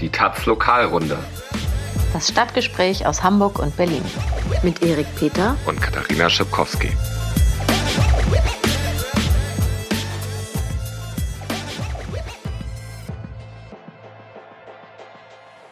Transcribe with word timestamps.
Die 0.00 0.10
Taz 0.10 0.46
Lokalrunde. 0.46 1.18
Das 2.12 2.28
Stadtgespräch 2.28 3.04
aus 3.04 3.24
Hamburg 3.24 3.58
und 3.58 3.76
Berlin. 3.76 4.04
Mit 4.62 4.80
Erik 4.80 5.06
Peter 5.16 5.56
und 5.66 5.80
Katharina 5.80 6.30
Schipkowski. 6.30 6.90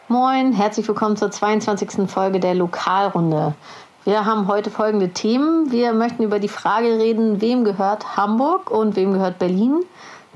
Moin, 0.09 0.51
herzlich 0.51 0.85
willkommen 0.89 1.15
zur 1.15 1.31
22. 1.31 2.09
Folge 2.09 2.41
der 2.41 2.55
Lokalrunde. 2.55 3.55
Wir 4.03 4.25
haben 4.25 4.47
heute 4.47 4.71
folgende 4.71 5.09
Themen. 5.09 5.71
Wir 5.71 5.93
möchten 5.93 6.23
über 6.23 6.39
die 6.39 6.49
Frage 6.49 6.97
reden, 6.97 7.39
wem 7.39 7.63
gehört 7.63 8.17
Hamburg 8.17 8.71
und 8.71 8.97
wem 8.97 9.13
gehört 9.13 9.39
Berlin. 9.39 9.85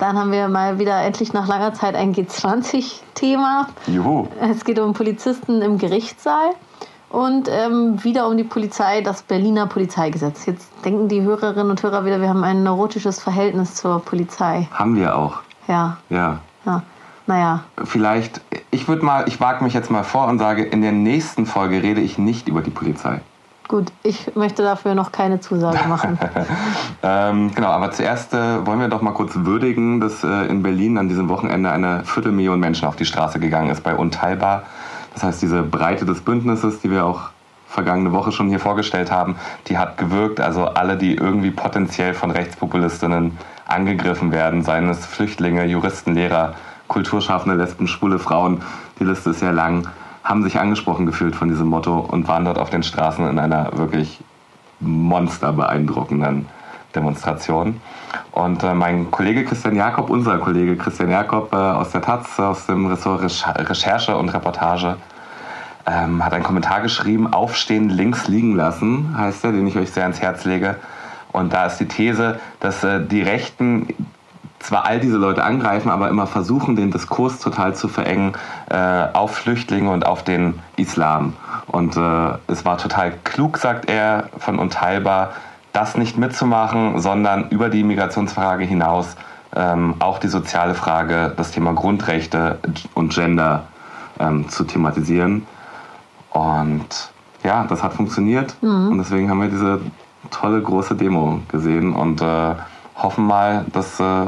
Dann 0.02 0.18
haben 0.18 0.32
wir 0.32 0.48
mal 0.48 0.80
wieder 0.80 1.00
endlich 1.00 1.32
nach 1.32 1.48
langer 1.48 1.76
Zeit 1.76 1.94
ein 1.94 2.12
G20-Thema. 2.16 3.68
Juhu. 3.86 4.28
Es 4.40 4.66
geht 4.66 4.80
um 4.80 4.94
Polizisten 4.94 5.62
im 5.62 5.78
Gerichtssaal 5.78 6.56
und 7.12 7.48
ähm, 7.48 8.04
wieder 8.04 8.28
um 8.28 8.36
die 8.36 8.44
Polizei, 8.44 9.02
das 9.02 9.22
Berliner 9.22 9.68
Polizeigesetz. 9.68 10.48
Jetzt 10.48 10.72
denken 10.84 11.08
die 11.08 11.22
Hörerinnen 11.22 11.70
und 11.70 11.84
Hörer 11.84 12.04
wieder, 12.04 12.20
wir 12.20 12.30
haben 12.30 12.44
ein 12.44 12.64
neurotisches 12.64 13.22
Verhältnis 13.22 13.76
zur 13.76 14.00
Polizei. 14.00 14.68
Haben 14.74 14.96
wir 14.96 15.16
auch. 15.16 15.42
Ja. 15.68 15.98
Ja. 16.10 16.40
ja. 16.66 16.82
Naja. 17.28 17.64
Vielleicht, 17.84 18.42
ich 18.72 18.88
würde 18.88 19.06
mal, 19.06 19.28
ich 19.28 19.40
wage 19.40 19.64
mich 19.64 19.76
jetzt 19.76 19.92
mal 19.92 20.04
vor 20.04 20.26
und 20.30 20.40
sage, 20.40 20.64
in 20.64 20.82
der 20.82 20.94
nächsten 20.94 21.46
Folge 21.46 21.84
rede 21.84 22.02
ich 22.02 22.18
nicht 22.18 22.48
über 22.48 22.64
die 22.64 22.72
Polizei. 22.72 23.22
Gut, 23.72 23.90
ich 24.04 24.36
möchte 24.36 24.64
dafür 24.64 24.96
noch 24.96 25.14
keine 25.14 25.40
Zusage 25.40 25.88
machen. 25.88 26.20
ähm, 27.04 27.56
genau, 27.56 27.70
aber 27.70 27.92
zuerst 27.92 28.34
äh, 28.34 28.66
wollen 28.66 28.82
wir 28.82 28.90
doch 28.90 29.02
mal 29.02 29.14
kurz 29.14 29.32
würdigen, 29.34 30.02
dass 30.02 30.26
äh, 30.26 30.48
in 30.48 30.62
Berlin 30.62 30.98
an 30.98 31.08
diesem 31.08 31.30
Wochenende 31.30 31.72
eine 31.72 32.04
Viertelmillion 32.04 32.60
Menschen 32.60 32.86
auf 32.86 32.98
die 32.98 33.06
Straße 33.06 33.40
gegangen 33.40 33.70
ist 33.70 33.82
bei 33.82 33.96
Unteilbar. 33.96 34.64
Das 35.14 35.24
heißt, 35.24 35.42
diese 35.42 35.64
Breite 35.64 36.04
des 36.04 36.20
Bündnisses, 36.20 36.82
die 36.82 36.92
wir 36.92 37.06
auch 37.06 37.30
vergangene 37.66 38.12
Woche 38.12 38.34
schon 38.34 38.50
hier 38.50 38.60
vorgestellt 38.60 39.10
haben, 39.10 39.38
die 39.68 39.78
hat 39.78 39.98
gewirkt. 39.98 40.42
Also 40.42 40.66
alle, 40.66 40.98
die 40.98 41.16
irgendwie 41.16 41.52
potenziell 41.52 42.14
von 42.14 42.30
Rechtspopulistinnen 42.30 43.38
angegriffen 43.68 44.34
werden, 44.34 44.64
seien 44.64 44.90
es 44.90 45.06
Flüchtlinge, 45.06 45.64
Juristen, 45.64 46.14
Lehrer, 46.14 46.56
Kulturschaffende, 46.90 47.56
Lesben, 47.56 47.88
schwule 47.88 48.20
Frauen, 48.20 48.64
die 49.00 49.06
Liste 49.06 49.30
ist 49.30 49.40
sehr 49.40 49.54
lang 49.54 49.88
haben 50.24 50.44
sich 50.44 50.60
angesprochen 50.60 51.06
gefühlt 51.06 51.36
von 51.36 51.50
diesem 51.50 51.68
Motto 51.68 52.00
und 52.00 52.28
waren 52.28 52.46
dort 52.46 52.58
auf 52.58 52.70
den 52.70 52.84
Straßen 52.84 53.28
in 53.28 53.40
einer 53.40 53.78
wirklich 53.78 54.20
monsterbeeindruckenden 54.80 56.48
Demonstration. 56.96 57.82
Und 58.32 58.64
äh, 58.64 58.74
mein 58.74 59.12
Kollege 59.12 59.46
Christian 59.46 59.76
Jakob, 59.76 60.10
unser 60.10 60.38
Kollege 60.38 60.76
Christian 60.76 61.10
Jakob 61.10 61.54
äh, 61.54 61.56
aus 61.56 61.92
der 61.92 62.02
Taz, 62.02 62.40
aus 62.40 62.66
dem 62.66 62.88
Ressort 62.88 63.22
Recherche 63.22 64.18
und 64.18 64.30
Reportage, 64.30 64.98
ähm, 65.88 66.24
hat 66.24 66.34
einen 66.34 66.44
Kommentar 66.44 66.82
geschrieben, 66.82 67.32
Aufstehen 67.32 67.90
links 67.90 68.28
liegen 68.28 68.56
lassen, 68.56 69.16
heißt 69.18 69.46
er, 69.46 69.52
den 69.52 69.68
ich 69.68 69.78
euch 69.78 69.92
sehr 69.92 70.04
ans 70.04 70.22
Herz 70.22 70.46
lege. 70.46 70.76
Und 71.32 71.54
da 71.54 71.66
ist 71.66 71.78
die 71.78 71.88
These, 71.88 72.40
dass 72.60 72.84
äh, 72.84 73.06
die 73.06 73.22
Rechten 73.22 73.94
zwar 74.62 74.86
all 74.86 75.00
diese 75.00 75.18
Leute 75.18 75.44
angreifen, 75.44 75.90
aber 75.90 76.10
immer 76.10 76.28
versuchen, 76.28 76.76
den 76.76 76.92
Diskurs 76.92 77.40
total 77.40 77.76
zu 77.76 77.88
verengen 77.88 78.34
äh, 78.70 79.08
auf 79.14 79.36
Flüchtlinge 79.36 79.90
und 79.90 80.06
auf 80.06 80.24
den 80.24 80.60
Islam. 80.78 81.34
Und 81.68 81.98
äh, 81.98 82.38
es 82.48 82.64
war 82.66 82.78
total 82.78 83.14
klug, 83.24 83.58
sagt 83.58 83.90
er, 83.90 84.30
von 84.38 84.60
unteilbar, 84.60 85.32
das 85.74 85.98
nicht 85.98 86.18
mitzumachen, 86.18 87.00
sondern 87.00 87.50
über 87.50 87.70
die 87.70 87.84
Migrationsfrage 87.84 88.66
hinaus 88.66 89.16
ähm, 89.56 89.96
auch 90.00 90.20
die 90.20 90.28
soziale 90.28 90.76
Frage, 90.76 91.34
das 91.36 91.52
Thema 91.52 91.74
Grundrechte 91.74 92.60
und 92.94 93.14
Gender 93.14 93.64
ähm, 94.20 94.50
zu 94.50 94.64
thematisieren. 94.64 95.46
Und 96.32 97.12
ja, 97.44 97.66
das 97.66 97.84
hat 97.84 97.94
funktioniert. 97.94 98.56
Mhm. 98.62 98.90
Und 98.92 98.98
deswegen 99.00 99.30
haben 99.30 99.42
wir 99.42 99.50
diese 99.50 99.82
tolle 100.30 100.62
große 100.62 100.96
Demo 100.96 101.40
gesehen 101.50 101.94
und 101.94 102.22
äh, 102.22 102.56
hoffen 102.96 103.26
mal, 103.26 103.66
dass 103.74 104.00
äh, 104.00 104.26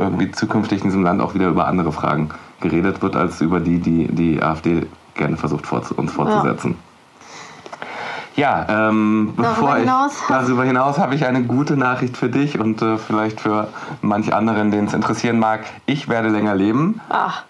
irgendwie 0.00 0.30
zukünftig 0.30 0.80
in 0.80 0.88
diesem 0.88 1.02
Land 1.02 1.20
auch 1.20 1.34
wieder 1.34 1.48
über 1.48 1.66
andere 1.66 1.92
Fragen 1.92 2.30
geredet 2.60 3.02
wird, 3.02 3.16
als 3.16 3.40
über 3.40 3.60
die, 3.60 3.78
die 3.78 4.08
die 4.08 4.42
AfD 4.42 4.86
gerne 5.14 5.36
versucht 5.36 5.66
vorzu 5.66 5.94
uns 5.94 6.12
vorzusetzen. 6.12 6.76
Ja, 8.36 8.66
ja 8.66 8.88
ähm, 8.88 9.34
bevor 9.36 9.78
ich 9.78 9.90
darüber 10.28 10.64
hinaus 10.64 10.98
habe 10.98 11.14
ich 11.14 11.26
eine 11.26 11.42
gute 11.42 11.76
Nachricht 11.76 12.16
für 12.16 12.28
dich 12.28 12.58
und 12.58 12.80
äh, 12.82 12.96
vielleicht 12.98 13.40
für 13.40 13.68
manch 14.02 14.34
anderen, 14.34 14.70
den 14.70 14.86
es 14.86 14.94
interessieren 14.94 15.38
mag. 15.38 15.64
Ich 15.86 16.08
werde 16.08 16.28
länger 16.28 16.54
leben. 16.54 17.00
Ach, 17.08 17.44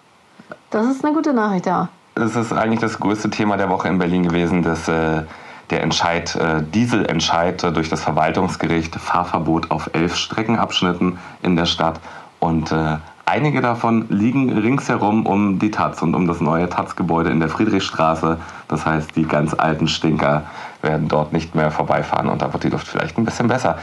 das 0.70 0.86
ist 0.86 1.04
eine 1.04 1.14
gute 1.14 1.32
Nachricht, 1.32 1.66
ja. 1.66 1.88
Das 2.14 2.36
ist 2.36 2.52
eigentlich 2.52 2.80
das 2.80 2.98
größte 2.98 3.30
Thema 3.30 3.56
der 3.56 3.70
Woche 3.70 3.88
in 3.88 3.98
Berlin 3.98 4.24
gewesen, 4.24 4.62
dass 4.62 4.88
äh, 4.88 5.22
der 5.70 5.82
Entscheid, 5.82 6.34
äh, 6.34 6.62
Dieselentscheid 6.62 7.62
durch 7.74 7.88
das 7.88 8.02
Verwaltungsgericht 8.02 8.96
Fahrverbot 8.96 9.70
auf 9.70 9.90
elf 9.92 10.16
Streckenabschnitten 10.16 11.18
in 11.42 11.56
der 11.56 11.66
Stadt 11.66 12.00
und 12.40 12.72
äh, 12.72 12.96
einige 13.26 13.60
davon 13.60 14.06
liegen 14.08 14.50
ringsherum 14.58 15.26
um 15.26 15.58
die 15.58 15.70
Taz 15.70 16.02
und 16.02 16.14
um 16.14 16.26
das 16.26 16.40
neue 16.40 16.68
Taz-Gebäude 16.68 17.30
in 17.30 17.38
der 17.38 17.48
Friedrichstraße. 17.48 18.38
Das 18.68 18.84
heißt, 18.84 19.14
die 19.14 19.24
ganz 19.24 19.54
alten 19.54 19.86
Stinker 19.86 20.44
werden 20.82 21.08
dort 21.08 21.32
nicht 21.32 21.54
mehr 21.54 21.70
vorbeifahren 21.70 22.28
und 22.28 22.42
da 22.42 22.52
wird 22.52 22.64
die 22.64 22.70
Luft 22.70 22.88
vielleicht 22.88 23.18
ein 23.18 23.24
bisschen 23.24 23.48
besser. 23.48 23.78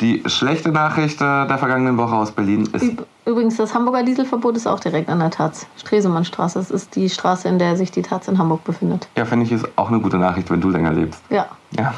Die 0.00 0.22
schlechte 0.26 0.70
Nachricht 0.70 1.20
äh, 1.20 1.46
der 1.46 1.58
vergangenen 1.58 1.96
Woche 1.96 2.14
aus 2.14 2.32
Berlin 2.32 2.68
ist. 2.72 2.84
Übrigens, 3.26 3.56
das 3.56 3.74
Hamburger 3.74 4.02
Dieselverbot 4.02 4.56
ist 4.56 4.66
auch 4.66 4.80
direkt 4.80 5.08
an 5.08 5.20
der 5.20 5.30
Taz. 5.30 5.66
Stresemannstraße. 5.76 6.58
Das 6.58 6.70
ist 6.70 6.96
die 6.96 7.08
Straße, 7.08 7.48
in 7.48 7.58
der 7.58 7.76
sich 7.76 7.90
die 7.92 8.02
Taz 8.02 8.26
in 8.26 8.38
Hamburg 8.38 8.64
befindet. 8.64 9.08
Ja, 9.16 9.24
finde 9.24 9.46
ich, 9.46 9.52
ist 9.52 9.68
auch 9.76 9.88
eine 9.88 10.00
gute 10.00 10.16
Nachricht, 10.16 10.50
wenn 10.50 10.60
du 10.60 10.70
länger 10.70 10.92
lebst. 10.92 11.22
Ja. 11.30 11.46
Ja. 11.70 11.94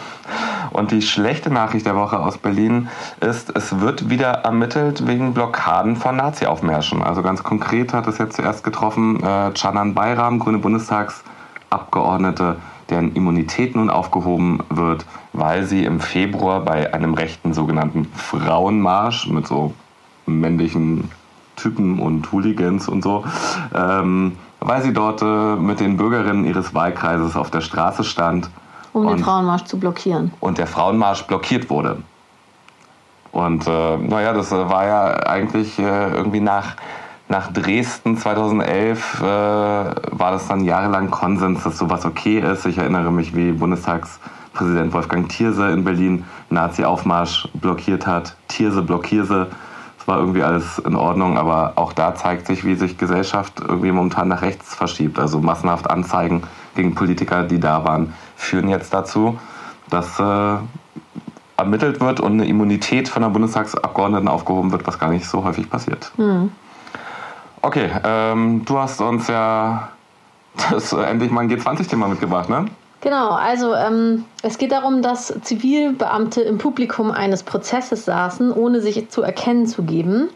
Und 0.72 0.90
die 0.90 1.02
schlechte 1.02 1.50
Nachricht 1.50 1.86
der 1.86 1.96
Woche 1.96 2.18
aus 2.18 2.38
Berlin 2.38 2.88
ist, 3.20 3.54
es 3.54 3.80
wird 3.80 4.08
wieder 4.10 4.28
ermittelt 4.28 5.06
wegen 5.06 5.34
Blockaden 5.34 5.96
von 5.96 6.16
Nazi-Aufmärschen. 6.16 7.02
Also 7.02 7.22
ganz 7.22 7.42
konkret 7.42 7.92
hat 7.92 8.06
es 8.06 8.18
jetzt 8.18 8.36
zuerst 8.36 8.64
getroffen 8.64 9.22
äh, 9.22 9.50
Canan 9.52 9.94
Bayram, 9.94 10.38
grüne 10.38 10.58
Bundestagsabgeordnete, 10.58 12.56
deren 12.88 13.14
Immunität 13.14 13.76
nun 13.76 13.90
aufgehoben 13.90 14.60
wird, 14.70 15.04
weil 15.32 15.64
sie 15.64 15.84
im 15.84 16.00
Februar 16.00 16.60
bei 16.60 16.92
einem 16.92 17.14
rechten 17.14 17.52
sogenannten 17.54 18.06
Frauenmarsch 18.14 19.28
mit 19.28 19.46
so 19.46 19.74
männlichen 20.26 21.10
Typen 21.56 21.98
und 22.00 22.32
Hooligans 22.32 22.88
und 22.88 23.02
so, 23.02 23.24
ähm, 23.74 24.36
weil 24.60 24.82
sie 24.82 24.92
dort 24.92 25.22
äh, 25.22 25.56
mit 25.56 25.80
den 25.80 25.96
Bürgerinnen 25.96 26.44
ihres 26.44 26.74
Wahlkreises 26.74 27.36
auf 27.36 27.50
der 27.50 27.60
Straße 27.60 28.04
stand. 28.04 28.50
Um 28.92 29.06
den 29.06 29.18
Frauenmarsch 29.18 29.64
zu 29.64 29.78
blockieren. 29.78 30.32
Und 30.40 30.58
der 30.58 30.66
Frauenmarsch 30.66 31.22
blockiert 31.22 31.70
wurde. 31.70 32.02
Und 33.32 33.66
äh, 33.66 33.96
naja, 33.96 34.32
das 34.34 34.52
äh, 34.52 34.68
war 34.68 34.86
ja 34.86 35.14
eigentlich 35.26 35.78
äh, 35.78 36.12
irgendwie 36.12 36.40
nach 36.40 36.76
nach 37.32 37.50
Dresden 37.50 38.18
2011 38.18 39.20
äh, 39.20 39.24
war 39.24 40.32
das 40.32 40.48
dann 40.48 40.64
jahrelang 40.64 41.10
Konsens, 41.10 41.62
dass 41.64 41.78
sowas 41.78 42.04
okay 42.04 42.40
ist. 42.40 42.66
Ich 42.66 42.76
erinnere 42.76 43.10
mich, 43.10 43.34
wie 43.34 43.52
Bundestagspräsident 43.52 44.92
Wolfgang 44.92 45.30
Thierse 45.30 45.70
in 45.70 45.82
Berlin 45.82 46.26
Nazi-Aufmarsch 46.50 47.48
blockiert 47.54 48.06
hat. 48.06 48.36
Thierse, 48.48 48.82
Blockierse. 48.82 49.46
Es 50.02 50.08
war 50.08 50.18
irgendwie 50.18 50.42
alles 50.42 50.80
in 50.80 50.96
Ordnung, 50.96 51.38
aber 51.38 51.74
auch 51.76 51.92
da 51.92 52.16
zeigt 52.16 52.48
sich, 52.48 52.64
wie 52.64 52.74
sich 52.74 52.98
Gesellschaft 52.98 53.60
irgendwie 53.60 53.92
momentan 53.92 54.26
nach 54.26 54.42
rechts 54.42 54.74
verschiebt. 54.74 55.20
Also 55.20 55.38
massenhaft 55.38 55.88
Anzeigen 55.88 56.42
gegen 56.74 56.96
Politiker, 56.96 57.44
die 57.44 57.60
da 57.60 57.84
waren, 57.84 58.12
führen 58.34 58.68
jetzt 58.68 58.92
dazu, 58.92 59.38
dass 59.90 60.18
äh, 60.18 60.56
ermittelt 61.56 62.00
wird 62.00 62.18
und 62.18 62.32
eine 62.32 62.46
Immunität 62.46 63.08
von 63.08 63.22
der 63.22 63.28
Bundestagsabgeordneten 63.28 64.26
aufgehoben 64.26 64.72
wird, 64.72 64.84
was 64.88 64.98
gar 64.98 65.10
nicht 65.10 65.24
so 65.24 65.44
häufig 65.44 65.70
passiert. 65.70 66.10
Hm. 66.16 66.50
Okay, 67.60 67.88
ähm, 68.02 68.64
du 68.64 68.78
hast 68.80 69.00
uns 69.00 69.28
ja 69.28 69.90
das, 70.68 70.92
äh, 70.92 71.00
endlich 71.00 71.30
mal 71.30 71.42
ein 71.42 71.48
G20-Thema 71.48 72.08
mitgebracht, 72.08 72.48
ne? 72.48 72.64
Genau, 73.02 73.30
also 73.30 73.74
ähm, 73.74 74.26
es 74.44 74.58
geht 74.58 74.70
darum, 74.70 75.02
dass 75.02 75.34
Zivilbeamte 75.42 76.40
im 76.40 76.58
Publikum 76.58 77.10
eines 77.10 77.42
Prozesses 77.42 78.04
saßen, 78.04 78.52
ohne 78.52 78.80
sich 78.80 79.10
zu 79.10 79.22
erkennen 79.22 79.66
zu 79.66 79.82
geben. 79.82 80.28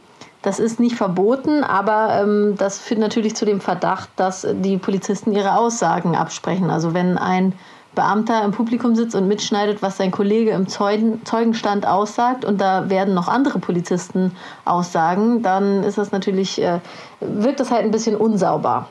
Das 0.43 0.59
ist 0.59 0.81
nicht 0.81 0.97
verboten, 0.97 1.63
aber 1.63 2.21
ähm, 2.21 2.57
das 2.59 2.81
führt 2.81 2.99
natürlich 2.99 3.37
zu 3.37 3.45
dem 3.45 3.61
Verdacht, 3.61 4.09
dass 4.17 4.45
die 4.53 4.79
Polizisten 4.79 5.31
ihre 5.33 5.57
Aussagen 5.57 6.17
absprechen. 6.17 6.69
Also 6.69 6.93
wenn 6.93 7.19
ein 7.19 7.53
Beamter 7.95 8.45
im 8.45 8.51
Publikum 8.51 8.97
sitzt 8.97 9.15
und 9.15 9.29
mitschneidet, 9.29 9.81
was 9.81 9.97
sein 9.97 10.11
Kollege 10.11 10.51
im 10.51 10.67
Zeugen, 10.67 11.25
Zeugenstand 11.25 11.87
aussagt 11.87 12.45
und 12.45 12.61
da 12.61 12.91
werden 12.91 13.15
noch 13.15 13.29
andere 13.29 13.61
Polizisten 13.61 14.33
aussagen, 14.65 15.41
dann 15.41 15.85
ist 15.85 15.99
das 15.99 16.11
natürlich, 16.11 16.61
äh, 16.61 16.81
wirkt 17.21 17.61
das 17.61 17.71
halt 17.71 17.85
ein 17.85 17.93
bisschen 17.93 18.17
unsauber. 18.17 18.89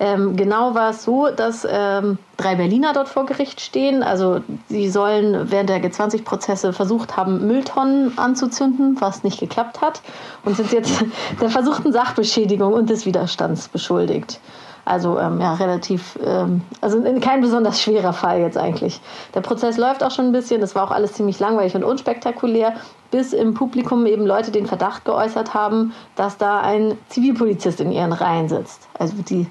Ähm, 0.00 0.36
genau 0.36 0.74
war 0.74 0.90
es 0.90 1.02
so, 1.02 1.28
dass 1.28 1.66
ähm, 1.68 2.18
drei 2.36 2.54
Berliner 2.54 2.92
dort 2.92 3.08
vor 3.08 3.26
Gericht 3.26 3.60
stehen. 3.60 4.02
Also 4.02 4.40
sie 4.68 4.88
sollen 4.88 5.50
während 5.50 5.70
der 5.70 5.82
G20-Prozesse 5.82 6.72
versucht 6.72 7.16
haben, 7.16 7.46
Mülltonnen 7.46 8.16
anzuzünden, 8.16 9.00
was 9.00 9.24
nicht 9.24 9.40
geklappt 9.40 9.80
hat 9.80 10.02
und 10.44 10.56
sind 10.56 10.72
jetzt 10.72 11.04
der 11.40 11.50
versuchten 11.50 11.92
Sachbeschädigung 11.92 12.72
und 12.72 12.90
des 12.90 13.06
Widerstands 13.06 13.68
beschuldigt. 13.68 14.40
Also 14.84 15.18
ähm, 15.18 15.38
ja, 15.38 15.52
relativ, 15.54 16.18
ähm, 16.24 16.62
also 16.80 17.02
kein 17.20 17.42
besonders 17.42 17.78
schwerer 17.78 18.14
Fall 18.14 18.40
jetzt 18.40 18.56
eigentlich. 18.56 19.00
Der 19.34 19.42
Prozess 19.42 19.76
läuft 19.76 20.02
auch 20.02 20.10
schon 20.10 20.26
ein 20.26 20.32
bisschen, 20.32 20.62
das 20.62 20.74
war 20.74 20.84
auch 20.84 20.92
alles 20.92 21.12
ziemlich 21.12 21.38
langweilig 21.38 21.74
und 21.74 21.84
unspektakulär, 21.84 22.72
bis 23.10 23.34
im 23.34 23.52
Publikum 23.52 24.06
eben 24.06 24.24
Leute 24.24 24.50
den 24.50 24.66
Verdacht 24.66 25.04
geäußert 25.04 25.52
haben, 25.52 25.92
dass 26.16 26.38
da 26.38 26.60
ein 26.60 26.96
Zivilpolizist 27.10 27.80
in 27.80 27.92
ihren 27.92 28.14
Reihen 28.14 28.48
sitzt. 28.48 28.88
Also 28.98 29.14
die 29.28 29.46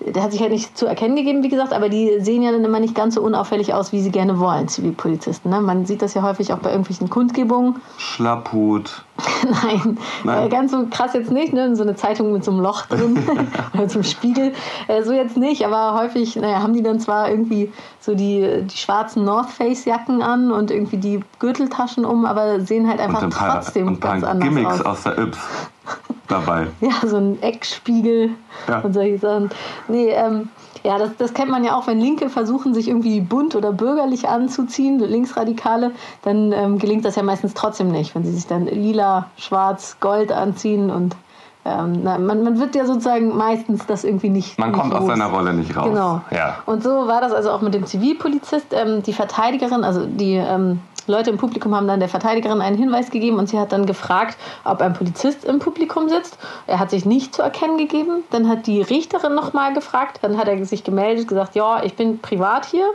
der 0.00 0.22
hat 0.22 0.32
sich 0.32 0.40
halt 0.40 0.50
nicht 0.50 0.76
zu 0.76 0.86
erkennen 0.86 1.14
gegeben, 1.14 1.42
wie 1.42 1.48
gesagt, 1.48 1.72
aber 1.72 1.88
die 1.88 2.20
sehen 2.20 2.42
ja 2.42 2.52
dann 2.52 2.64
immer 2.64 2.80
nicht 2.80 2.94
ganz 2.94 3.16
so 3.16 3.22
unauffällig 3.22 3.74
aus, 3.74 3.92
wie 3.92 4.00
sie 4.00 4.10
gerne 4.10 4.38
wollen, 4.38 4.66
Zivilpolizisten. 4.68 5.50
Ne? 5.50 5.60
Man 5.60 5.84
sieht 5.84 6.00
das 6.00 6.14
ja 6.14 6.22
häufig 6.22 6.52
auch 6.52 6.58
bei 6.58 6.70
irgendwelchen 6.70 7.10
Kundgebungen. 7.10 7.76
Schlapphut. 7.98 9.04
Nein, 9.62 9.98
Nein. 10.24 10.46
Äh, 10.46 10.48
ganz 10.48 10.72
so 10.72 10.86
krass 10.90 11.12
jetzt 11.12 11.30
nicht, 11.30 11.52
ne? 11.52 11.76
so 11.76 11.82
eine 11.82 11.96
Zeitung 11.96 12.32
mit 12.32 12.44
so 12.44 12.50
einem 12.50 12.60
Loch 12.60 12.86
drin 12.86 13.18
oder 13.74 13.88
so 13.88 13.98
einem 13.98 14.04
Spiegel. 14.04 14.52
Äh, 14.88 15.02
so 15.02 15.12
jetzt 15.12 15.36
nicht, 15.36 15.66
aber 15.66 16.00
häufig 16.00 16.36
naja, 16.36 16.62
haben 16.62 16.72
die 16.72 16.82
dann 16.82 16.98
zwar 16.98 17.30
irgendwie 17.30 17.70
so 18.00 18.14
die, 18.14 18.62
die 18.64 18.76
schwarzen 18.76 19.24
North 19.24 19.50
Face 19.50 19.84
Jacken 19.84 20.22
an 20.22 20.50
und 20.50 20.70
irgendwie 20.70 20.96
die 20.96 21.20
Gürteltaschen 21.38 22.06
um, 22.06 22.24
aber 22.24 22.60
sehen 22.60 22.88
halt 22.88 23.00
einfach 23.00 23.22
ein 23.22 23.30
trotzdem 23.30 23.88
und 23.88 23.94
ein 23.94 24.00
ganz 24.00 24.22
paar 24.22 24.30
anders 24.30 24.48
Gimmicks 24.48 24.80
aus. 24.80 24.86
aus 24.86 25.02
der 25.02 25.18
Yps 25.18 25.38
dabei. 26.30 26.66
Ja, 26.80 27.06
so 27.06 27.16
ein 27.16 27.42
Eckspiegel 27.42 28.30
Ja. 28.68 28.80
und 28.80 28.92
solche 28.92 29.18
Sachen. 29.18 29.50
Nee, 29.88 30.10
ähm, 30.10 30.48
ja, 30.82 30.98
das, 30.98 31.10
das 31.18 31.34
kennt 31.34 31.50
man 31.50 31.62
ja 31.64 31.74
auch, 31.74 31.86
wenn 31.86 32.00
Linke 32.00 32.30
versuchen, 32.30 32.72
sich 32.72 32.88
irgendwie 32.88 33.20
bunt 33.20 33.54
oder 33.54 33.72
bürgerlich 33.72 34.28
anzuziehen, 34.28 34.98
Linksradikale, 34.98 35.90
dann 36.22 36.52
ähm, 36.52 36.78
gelingt 36.78 37.04
das 37.04 37.16
ja 37.16 37.22
meistens 37.22 37.52
trotzdem 37.54 37.90
nicht, 37.90 38.14
wenn 38.14 38.24
sie 38.24 38.32
sich 38.32 38.46
dann 38.46 38.66
lila, 38.66 39.26
schwarz, 39.36 39.98
gold 40.00 40.32
anziehen 40.32 40.90
und 40.90 41.16
ähm, 41.62 42.00
na, 42.02 42.16
man, 42.16 42.42
man 42.42 42.58
wird 42.58 42.74
ja 42.74 42.86
sozusagen 42.86 43.36
meistens 43.36 43.84
das 43.84 44.04
irgendwie 44.04 44.30
nicht. 44.30 44.58
Man 44.58 44.70
nicht 44.70 44.80
kommt 44.80 44.94
aus 44.94 45.00
los. 45.00 45.08
seiner 45.10 45.26
Rolle 45.26 45.52
nicht 45.52 45.76
raus. 45.76 45.88
Genau. 45.90 46.22
Ja. 46.30 46.56
Und 46.64 46.82
so 46.82 46.88
war 47.06 47.20
das 47.20 47.32
also 47.32 47.50
auch 47.50 47.60
mit 47.60 47.74
dem 47.74 47.84
Zivilpolizist. 47.84 48.68
Ähm, 48.72 49.02
die 49.02 49.12
Verteidigerin, 49.12 49.84
also 49.84 50.06
die 50.06 50.36
ähm, 50.36 50.80
Leute 51.10 51.30
im 51.30 51.36
Publikum 51.36 51.74
haben 51.74 51.86
dann 51.86 52.00
der 52.00 52.08
Verteidigerin 52.08 52.60
einen 52.60 52.76
Hinweis 52.76 53.10
gegeben 53.10 53.38
und 53.38 53.48
sie 53.48 53.58
hat 53.58 53.72
dann 53.72 53.86
gefragt, 53.86 54.38
ob 54.64 54.80
ein 54.80 54.94
Polizist 54.94 55.44
im 55.44 55.58
Publikum 55.58 56.08
sitzt. 56.08 56.38
Er 56.66 56.78
hat 56.78 56.90
sich 56.90 57.04
nicht 57.04 57.34
zu 57.34 57.42
erkennen 57.42 57.76
gegeben. 57.76 58.24
Dann 58.30 58.48
hat 58.48 58.66
die 58.66 58.80
Richterin 58.80 59.34
nochmal 59.34 59.74
gefragt. 59.74 60.20
Dann 60.22 60.38
hat 60.38 60.48
er 60.48 60.64
sich 60.64 60.84
gemeldet, 60.84 61.28
gesagt, 61.28 61.54
ja, 61.54 61.82
ich 61.82 61.94
bin 61.94 62.20
privat 62.20 62.64
hier. 62.66 62.86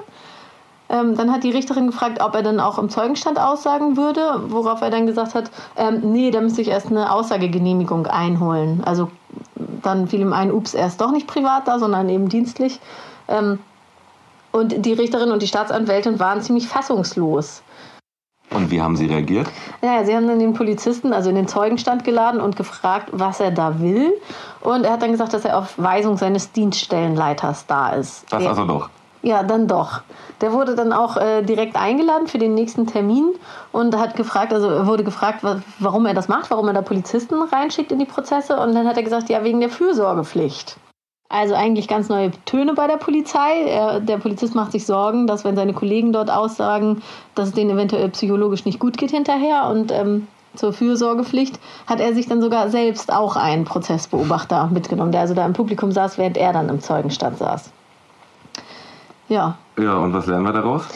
Ähm, 0.88 1.15
dann 1.15 1.31
hat 1.31 1.44
die 1.44 1.51
Richterin 1.51 1.88
gefragt, 1.88 2.21
ob 2.21 2.35
er 2.35 2.44
dann 2.44 2.59
auch 2.59 2.77
im 2.77 2.89
Zeugenstand 2.89 3.39
aussagen 3.39 3.97
würde, 3.97 4.44
worauf 4.47 4.81
er 4.81 4.91
dann 4.91 5.07
gesagt 5.07 5.33
hat, 5.33 5.50
ähm, 5.75 6.01
nee, 6.12 6.29
da 6.29 6.41
müsste 6.41 6.62
ich 6.62 6.67
erst 6.67 6.88
eine 6.88 7.12
Aussagegenehmigung 7.12 8.06
einholen. 8.06 8.83
Also 8.85 9.09
dann 9.81 10.07
fiel 10.07 10.21
ihm 10.21 10.33
ein, 10.33 10.51
ups, 10.51 10.75
er 10.75 10.88
ist 10.88 11.01
doch 11.01 11.12
nicht 11.12 11.27
privat 11.27 11.67
da, 11.67 11.79
sondern 11.79 12.07
eben 12.09 12.29
dienstlich. 12.29 12.79
Ähm, 13.27 13.59
und 14.51 14.85
die 14.85 14.94
Richterin 14.94 15.31
und 15.31 15.41
die 15.41 15.47
Staatsanwältin 15.47 16.19
waren 16.19 16.41
ziemlich 16.41 16.67
fassungslos. 16.67 17.62
Und 18.51 18.71
wie 18.71 18.81
haben 18.81 18.95
Sie 18.95 19.07
reagiert? 19.07 19.47
Naja, 19.81 20.06
sie 20.06 20.15
haben 20.15 20.27
dann 20.27 20.39
den 20.39 20.53
Polizisten, 20.53 21.13
also 21.13 21.30
in 21.30 21.36
den 21.36 21.47
Zeugenstand 21.47 22.03
geladen 22.03 22.39
und 22.39 22.56
gefragt, 22.56 23.09
was 23.12 23.39
er 23.39 23.51
da 23.51 23.80
will. 23.81 24.13
Und 24.62 24.86
er 24.86 24.92
hat 24.94 25.01
dann 25.01 25.12
gesagt, 25.12 25.33
dass 25.33 25.44
er 25.45 25.57
auf 25.57 25.74
Weisung 25.77 26.18
seines 26.18 26.51
Dienststellenleiters 26.51 27.65
da 27.65 27.89
ist. 27.89 28.25
Das 28.31 28.39
Der- 28.42 28.50
also 28.50 28.65
doch. 28.65 28.89
Ja, 29.24 29.42
dann 29.42 29.68
doch. 29.68 30.01
Der 30.42 30.53
wurde 30.53 30.75
dann 30.75 30.94
auch 30.94 31.18
äh, 31.18 31.42
direkt 31.42 31.75
eingeladen 31.75 32.27
für 32.27 32.38
den 32.38 32.53
nächsten 32.53 32.86
Termin 32.86 33.33
und 33.71 33.97
hat 33.97 34.15
gefragt, 34.15 34.53
also 34.53 34.69
er 34.69 34.86
wurde 34.86 35.03
gefragt, 35.03 35.44
wa- 35.44 35.62
warum 35.80 36.06
er 36.06 36.13
das 36.13 36.27
macht, 36.27 36.51
warum 36.51 36.68
er 36.68 36.74
da 36.75 36.83
Polizisten 36.83 37.41
reinschickt 37.41 37.91
in 37.91 37.98
die 37.98 38.06
Prozesse. 38.06 38.56
Und 38.59 38.75
dann 38.75 38.88
hat 38.88 38.98
er 38.98 39.03
gesagt, 39.03 39.30
ja, 39.30 39.44
wegen 39.44 39.59
der 39.62 39.69
Fürsorgepflicht. 39.69 40.77
Also 41.27 41.56
eigentlich 41.56 41.88
ganz 41.88 42.07
neue 42.07 42.31
Töne 42.45 42.75
bei 42.75 42.88
der 42.88 42.98
Polizei. 42.98 43.63
Er, 43.68 44.00
der 44.00 44.18
Polizist 44.18 44.54
macht 44.54 44.72
sich 44.72 44.86
Sorgen, 44.86 45.25
dass 45.25 45.44
wenn 45.44 45.56
seine 45.56 45.74
Kollegen 45.74 46.13
dort 46.13 46.30
aussagen, 46.30 47.01
dass 47.33 47.50
es 47.50 47.54
denen 47.54 47.72
eventuell 47.72 48.10
psychologisch 48.10 48.66
nicht 48.66 48.80
gut 48.80 48.98
geht 48.98 49.12
hinterher 49.12 49.68
und 49.69 49.92
ähm, 49.92 50.27
zur 50.56 50.72
Fürsorgepflicht 50.72 51.60
hat 51.88 52.00
er 52.00 52.13
sich 52.13 52.27
dann 52.27 52.42
sogar 52.42 52.69
selbst 52.69 53.12
auch 53.12 53.36
einen 53.36 53.66
Prozessbeobachter 53.66 54.69
mitgenommen, 54.72 55.12
der 55.12 55.22
also 55.22 55.33
da 55.33 55.45
im 55.45 55.54
Publikum 55.54 55.92
saß, 55.92 56.18
während 56.18 56.38
er 56.38 56.54
dann 56.54 56.69
im 56.69 56.80
Zeugenstand 56.80 57.38
saß. 57.39 57.72
Ja, 59.27 59.57
Ja, 59.77 59.98
und 59.98 60.13
was 60.13 60.27
lernen 60.27 60.45
wir 60.45 60.54
daraus? 60.54 60.88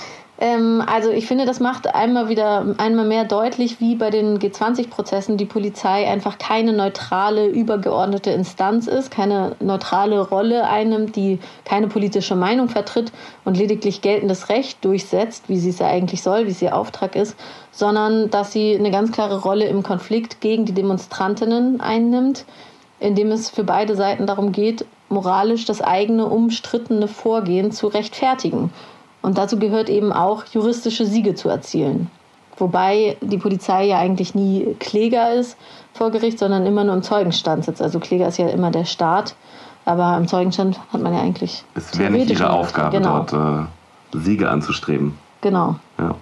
Ähm, 0.41 0.81
also 0.87 1.09
ich 1.09 1.27
finde, 1.27 1.45
das 1.45 1.59
macht 1.59 1.93
einmal 1.93 2.29
wieder 2.29 2.75
einmal 2.77 3.05
mehr 3.05 3.25
deutlich, 3.25 3.81
wie 3.81 3.95
bei 3.95 4.09
den 4.09 4.39
G20-Prozessen 4.39 5.35
die 5.35 5.45
Polizei 5.45 6.07
einfach 6.07 6.37
keine 6.37 6.71
neutrale, 6.71 7.47
übergeordnete 7.47 8.31
Instanz 8.31 8.87
ist, 8.87 9.11
keine 9.11 9.57
neutrale 9.59 10.21
Rolle 10.21 10.65
einnimmt, 10.65 11.17
die 11.17 11.39
keine 11.65 11.87
politische 11.87 12.37
Meinung 12.37 12.69
vertritt 12.69 13.11
und 13.43 13.57
lediglich 13.57 14.01
geltendes 14.01 14.47
Recht 14.47 14.83
durchsetzt, 14.85 15.49
wie 15.49 15.57
sie 15.57 15.71
es 15.71 15.79
ja 15.79 15.87
eigentlich 15.87 16.23
soll, 16.23 16.47
wie 16.47 16.51
es 16.51 16.61
ihr 16.61 16.73
Auftrag 16.73 17.17
ist, 17.17 17.35
sondern 17.71 18.29
dass 18.29 18.53
sie 18.53 18.77
eine 18.77 18.91
ganz 18.91 19.11
klare 19.11 19.41
Rolle 19.41 19.65
im 19.65 19.83
Konflikt 19.83 20.39
gegen 20.39 20.63
die 20.63 20.73
Demonstrantinnen 20.73 21.81
einnimmt, 21.81 22.45
indem 23.01 23.31
es 23.31 23.49
für 23.49 23.65
beide 23.65 23.95
Seiten 23.97 24.25
darum 24.25 24.53
geht, 24.53 24.85
moralisch 25.09 25.65
das 25.65 25.81
eigene 25.81 26.27
umstrittene 26.27 27.09
Vorgehen 27.09 27.73
zu 27.73 27.87
rechtfertigen. 27.87 28.71
Und 29.21 29.37
dazu 29.37 29.59
gehört 29.59 29.89
eben 29.89 30.11
auch, 30.13 30.45
juristische 30.45 31.05
Siege 31.05 31.35
zu 31.35 31.49
erzielen. 31.49 32.09
Wobei 32.57 33.17
die 33.21 33.37
Polizei 33.37 33.85
ja 33.85 33.99
eigentlich 33.99 34.35
nie 34.35 34.75
Kläger 34.79 35.33
ist 35.33 35.57
vor 35.93 36.11
Gericht, 36.11 36.39
sondern 36.39 36.65
immer 36.65 36.83
nur 36.83 36.93
im 36.93 37.03
Zeugenstand 37.03 37.65
sitzt. 37.65 37.81
Also 37.81 37.99
Kläger 37.99 38.27
ist 38.27 38.37
ja 38.37 38.49
immer 38.49 38.69
der 38.71 38.85
Staat, 38.85 39.35
aber 39.85 40.17
im 40.17 40.27
Zeugenstand 40.27 40.79
hat 40.91 41.01
man 41.01 41.13
ja 41.13 41.21
eigentlich. 41.21 41.63
Es 41.75 41.97
wäre 41.97 42.11
nicht 42.11 42.29
Ihre 42.29 42.49
Aufgabe, 42.49 42.97
genau, 42.97 43.25
dort 43.25 43.67
äh, 44.13 44.17
Siege 44.17 44.49
anzustreben. 44.49 45.17
Genau. 45.41 45.75
Ja. 45.97 46.15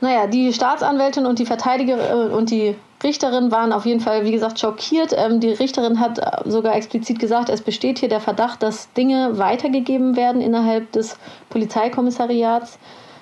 Naja, 0.00 0.26
die 0.26 0.52
Staatsanwältin 0.52 1.26
und 1.26 1.38
die 1.38 1.46
Verteidigerin 1.46 2.30
und 2.30 2.50
die 2.50 2.74
Richterin 3.02 3.50
waren 3.50 3.72
auf 3.72 3.86
jeden 3.86 4.00
Fall, 4.00 4.24
wie 4.24 4.32
gesagt, 4.32 4.60
schockiert. 4.60 5.14
Ähm, 5.16 5.40
die 5.40 5.50
Richterin 5.50 6.00
hat 6.00 6.18
äh, 6.18 6.48
sogar 6.48 6.74
explizit 6.74 7.18
gesagt, 7.18 7.48
es 7.48 7.62
besteht 7.62 7.98
hier 7.98 8.08
der 8.08 8.20
Verdacht, 8.20 8.62
dass 8.62 8.92
Dinge 8.92 9.38
weitergegeben 9.38 10.16
werden 10.16 10.40
innerhalb 10.40 10.92
des 10.92 11.16
Polizeikommissariats. 11.48 12.78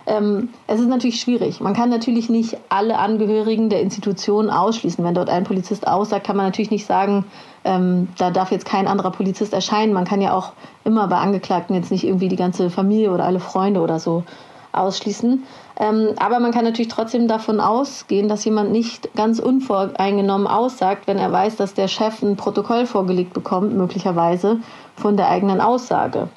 Ähm, 0.06 0.48
es 0.66 0.80
ist 0.80 0.88
natürlich 0.88 1.20
schwierig. 1.20 1.60
Man 1.60 1.74
kann 1.74 1.90
natürlich 1.90 2.28
nicht 2.28 2.56
alle 2.70 2.98
Angehörigen 2.98 3.68
der 3.68 3.82
Institution 3.82 4.48
ausschließen. 4.48 5.04
Wenn 5.04 5.14
dort 5.14 5.28
ein 5.28 5.44
Polizist 5.44 5.86
aussagt, 5.86 6.26
kann 6.26 6.36
man 6.36 6.46
natürlich 6.46 6.70
nicht 6.70 6.86
sagen, 6.86 7.26
ähm, 7.64 8.08
da 8.16 8.30
darf 8.30 8.50
jetzt 8.50 8.64
kein 8.64 8.88
anderer 8.88 9.10
Polizist 9.10 9.52
erscheinen. 9.52 9.92
Man 9.92 10.06
kann 10.06 10.22
ja 10.22 10.32
auch 10.32 10.52
immer 10.84 11.06
bei 11.08 11.18
Angeklagten 11.18 11.76
jetzt 11.76 11.90
nicht 11.90 12.04
irgendwie 12.04 12.28
die 12.28 12.36
ganze 12.36 12.70
Familie 12.70 13.12
oder 13.12 13.24
alle 13.24 13.40
Freunde 13.40 13.80
oder 13.80 13.98
so 13.98 14.24
ausschließen. 14.72 15.44
Ähm, 15.78 16.14
aber 16.18 16.40
man 16.40 16.50
kann 16.50 16.64
natürlich 16.64 16.88
trotzdem 16.92 17.28
davon 17.28 17.60
ausgehen, 17.60 18.28
dass 18.28 18.44
jemand 18.44 18.72
nicht 18.72 19.14
ganz 19.14 19.38
unvoreingenommen 19.38 20.48
aussagt, 20.48 21.06
wenn 21.06 21.18
er 21.18 21.30
weiß, 21.30 21.56
dass 21.56 21.74
der 21.74 21.86
Chef 21.86 22.20
ein 22.22 22.36
Protokoll 22.36 22.84
vorgelegt 22.84 23.32
bekommt, 23.32 23.74
möglicherweise 23.74 24.58
von 24.96 25.16
der 25.16 25.28
eigenen 25.28 25.60
Aussage. 25.60 26.28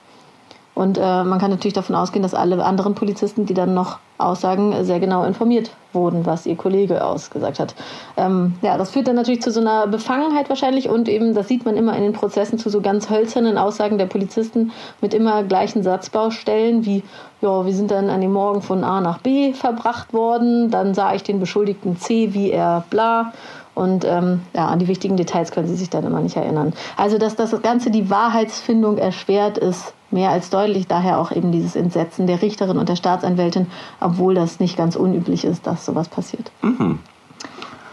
Und 0.73 0.97
äh, 0.97 1.23
man 1.23 1.37
kann 1.39 1.51
natürlich 1.51 1.73
davon 1.73 1.95
ausgehen, 1.95 2.23
dass 2.23 2.33
alle 2.33 2.63
anderen 2.63 2.95
Polizisten, 2.95 3.45
die 3.45 3.53
dann 3.53 3.73
noch 3.73 3.99
aussagen, 4.17 4.85
sehr 4.85 4.99
genau 4.99 5.23
informiert 5.23 5.71
wurden, 5.93 6.25
was 6.25 6.45
ihr 6.45 6.55
Kollege 6.55 7.03
ausgesagt 7.03 7.59
hat. 7.59 7.75
Ähm, 8.15 8.53
ja, 8.61 8.77
das 8.77 8.91
führt 8.91 9.07
dann 9.07 9.15
natürlich 9.15 9.41
zu 9.41 9.51
so 9.51 9.59
einer 9.59 9.87
Befangenheit 9.87 10.47
wahrscheinlich 10.47 10.87
und 10.87 11.09
eben, 11.09 11.33
das 11.33 11.47
sieht 11.47 11.65
man 11.65 11.75
immer 11.75 11.95
in 11.95 12.03
den 12.03 12.13
Prozessen, 12.13 12.57
zu 12.57 12.69
so 12.69 12.81
ganz 12.81 13.09
hölzernen 13.09 13.57
Aussagen 13.57 13.97
der 13.97 14.05
Polizisten 14.05 14.71
mit 15.01 15.13
immer 15.13 15.43
gleichen 15.43 15.83
Satzbaustellen 15.83 16.85
wie, 16.85 17.03
ja, 17.41 17.65
wir 17.65 17.73
sind 17.73 17.91
dann 17.91 18.09
an 18.09 18.21
dem 18.21 18.31
Morgen 18.31 18.61
von 18.61 18.83
A 18.83 19.01
nach 19.01 19.17
B 19.19 19.53
verbracht 19.53 20.13
worden, 20.13 20.71
dann 20.71 20.93
sah 20.93 21.13
ich 21.13 21.23
den 21.23 21.39
Beschuldigten 21.39 21.97
C, 21.97 22.33
wie 22.33 22.51
er 22.51 22.85
bla. 22.89 23.33
Und 23.73 24.03
ähm, 24.05 24.41
ja, 24.53 24.67
an 24.67 24.79
die 24.79 24.87
wichtigen 24.87 25.15
Details 25.15 25.51
können 25.51 25.67
sie 25.67 25.75
sich 25.75 25.89
dann 25.89 26.03
immer 26.05 26.19
nicht 26.19 26.35
erinnern. 26.35 26.73
Also, 26.97 27.17
dass 27.17 27.37
das 27.37 27.59
Ganze 27.61 27.89
die 27.89 28.09
Wahrheitsfindung 28.09 28.97
erschwert, 28.97 29.57
ist 29.57 29.93
mehr 30.12 30.30
als 30.32 30.50
deutlich. 30.50 30.88
Daher 30.88 31.20
auch 31.20 31.32
eben 31.32 31.51
dieses 31.51 31.75
Entsetzen 31.75 32.27
der 32.27 32.41
Richterin 32.41 32.77
und 32.77 32.89
der 32.89 32.96
Staatsanwältin, 32.96 33.68
obwohl 34.00 34.36
das 34.36 34.60
nicht 34.60 34.77
ganz 34.77 34.96
unüblich 34.96 35.46
ist, 35.46 35.68
dass 35.68 35.86
sowas 35.86 36.10
passiert. 36.10 36.51
Mhm. 36.62 37.00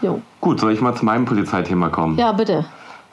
Jo. 0.01 0.21
Gut, 0.41 0.59
soll 0.59 0.71
ich 0.71 0.81
mal 0.81 0.95
zu 0.95 1.05
meinem 1.05 1.25
Polizeithema 1.25 1.89
kommen? 1.89 2.17
Ja, 2.17 2.31
bitte. 2.31 2.65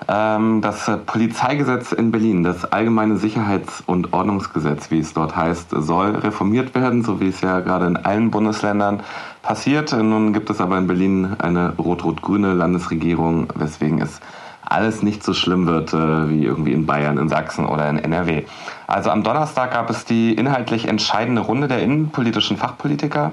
Ähm, 0.09 0.61
das 0.61 0.91
Polizeigesetz 1.07 1.93
in 1.93 2.11
Berlin, 2.11 2.43
das 2.43 2.71
Allgemeine 2.71 3.17
Sicherheits- 3.17 3.83
und 3.87 4.13
Ordnungsgesetz, 4.13 4.91
wie 4.91 4.99
es 4.99 5.15
dort 5.15 5.35
heißt, 5.35 5.71
soll 5.71 6.11
reformiert 6.17 6.75
werden, 6.75 7.03
so 7.03 7.19
wie 7.19 7.29
es 7.29 7.41
ja 7.41 7.61
gerade 7.61 7.87
in 7.87 7.97
allen 7.97 8.31
Bundesländern 8.31 9.01
passiert. 9.43 9.93
Nun 9.93 10.33
gibt 10.33 10.51
es 10.51 10.61
aber 10.61 10.77
in 10.77 10.87
Berlin 10.87 11.37
eine 11.39 11.73
rot-rot-grüne 11.79 12.53
Landesregierung, 12.53 13.49
weswegen 13.55 14.03
es 14.03 14.21
alles 14.67 15.03
nicht 15.03 15.23
so 15.23 15.33
schlimm 15.33 15.67
wird 15.67 15.95
äh, 15.95 16.29
wie 16.29 16.45
irgendwie 16.45 16.73
in 16.73 16.87
Bayern, 16.87 17.19
in 17.19 17.29
Sachsen 17.29 17.65
oder 17.65 17.89
in 17.89 17.99
NRW. 17.99 18.45
Also 18.87 19.11
am 19.11 19.23
Donnerstag 19.23 19.73
gab 19.73 19.90
es 19.90 20.05
die 20.05 20.33
inhaltlich 20.35 20.87
entscheidende 20.88 21.43
Runde 21.43 21.69
der 21.69 21.83
innenpolitischen 21.83 22.57
Fachpolitiker 22.57 23.33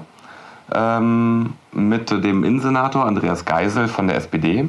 ähm, 0.72 1.54
mit 1.72 2.10
dem 2.10 2.44
Innensenator 2.44 3.04
Andreas 3.06 3.44
Geisel 3.44 3.88
von 3.88 4.08
der 4.08 4.16
SPD. 4.16 4.68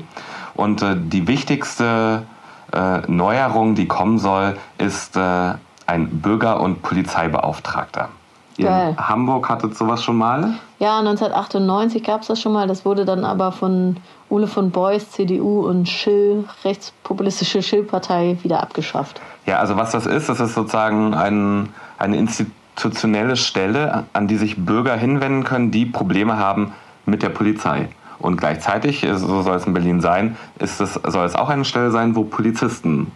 Und 0.54 0.82
äh, 0.82 0.96
die 0.98 1.28
wichtigste 1.28 2.24
äh, 2.72 3.00
Neuerung, 3.08 3.76
die 3.76 3.88
kommen 3.88 4.20
soll, 4.20 4.58
ist 4.78 5.18
äh, 5.18 5.54
ein 5.88 6.22
Bürger- 6.22 6.62
und 6.62 6.82
Polizeibeauftragter. 6.82 8.10
In 8.58 8.66
Geil. 8.66 8.96
Hamburg 8.98 9.50
hattet 9.50 9.76
sowas 9.76 10.04
schon 10.04 10.18
mal? 10.18 10.54
Ja, 10.80 11.00
1998 11.00 12.04
gab 12.04 12.22
es 12.22 12.28
das 12.28 12.42
schon 12.42 12.54
mal. 12.54 12.68
Das 12.68 12.86
wurde 12.86 13.04
dann 13.04 13.26
aber 13.26 13.52
von 13.52 13.98
Ole 14.30 14.48
von 14.48 14.72
Beuys, 14.72 15.12
CDU 15.12 15.68
und 15.68 15.90
Schill, 15.90 16.46
rechtspopulistische 16.64 17.62
Schill-Partei, 17.62 18.38
wieder 18.44 18.62
abgeschafft. 18.62 19.22
Ja, 19.46 19.60
also 19.60 19.76
was 19.76 19.92
das 19.92 20.06
ist, 20.06 20.30
das 20.30 20.40
ist 20.40 20.54
sozusagen 20.54 21.14
ein, 21.14 21.70
eine 21.98 22.18
institutionelle 22.18 23.36
Stelle, 23.36 24.06
an 24.14 24.28
die 24.28 24.38
sich 24.38 24.66
Bürger 24.66 24.96
hinwenden 24.96 25.44
können, 25.44 25.72
die 25.72 25.86
Probleme 25.86 26.38
haben 26.38 26.74
mit 27.06 27.24
der 27.24 27.30
Polizei. 27.30 27.90
Und 28.20 28.38
gleichzeitig, 28.38 29.06
so 29.16 29.42
soll 29.42 29.58
es 29.58 29.66
in 29.66 29.74
Berlin 29.74 30.00
sein, 30.02 30.38
ist 30.60 30.80
es, 30.80 30.94
soll 30.94 31.26
es 31.26 31.36
auch 31.36 31.50
eine 31.50 31.66
Stelle 31.66 31.92
sein, 31.92 32.16
wo 32.16 32.24
Polizisten 32.24 33.12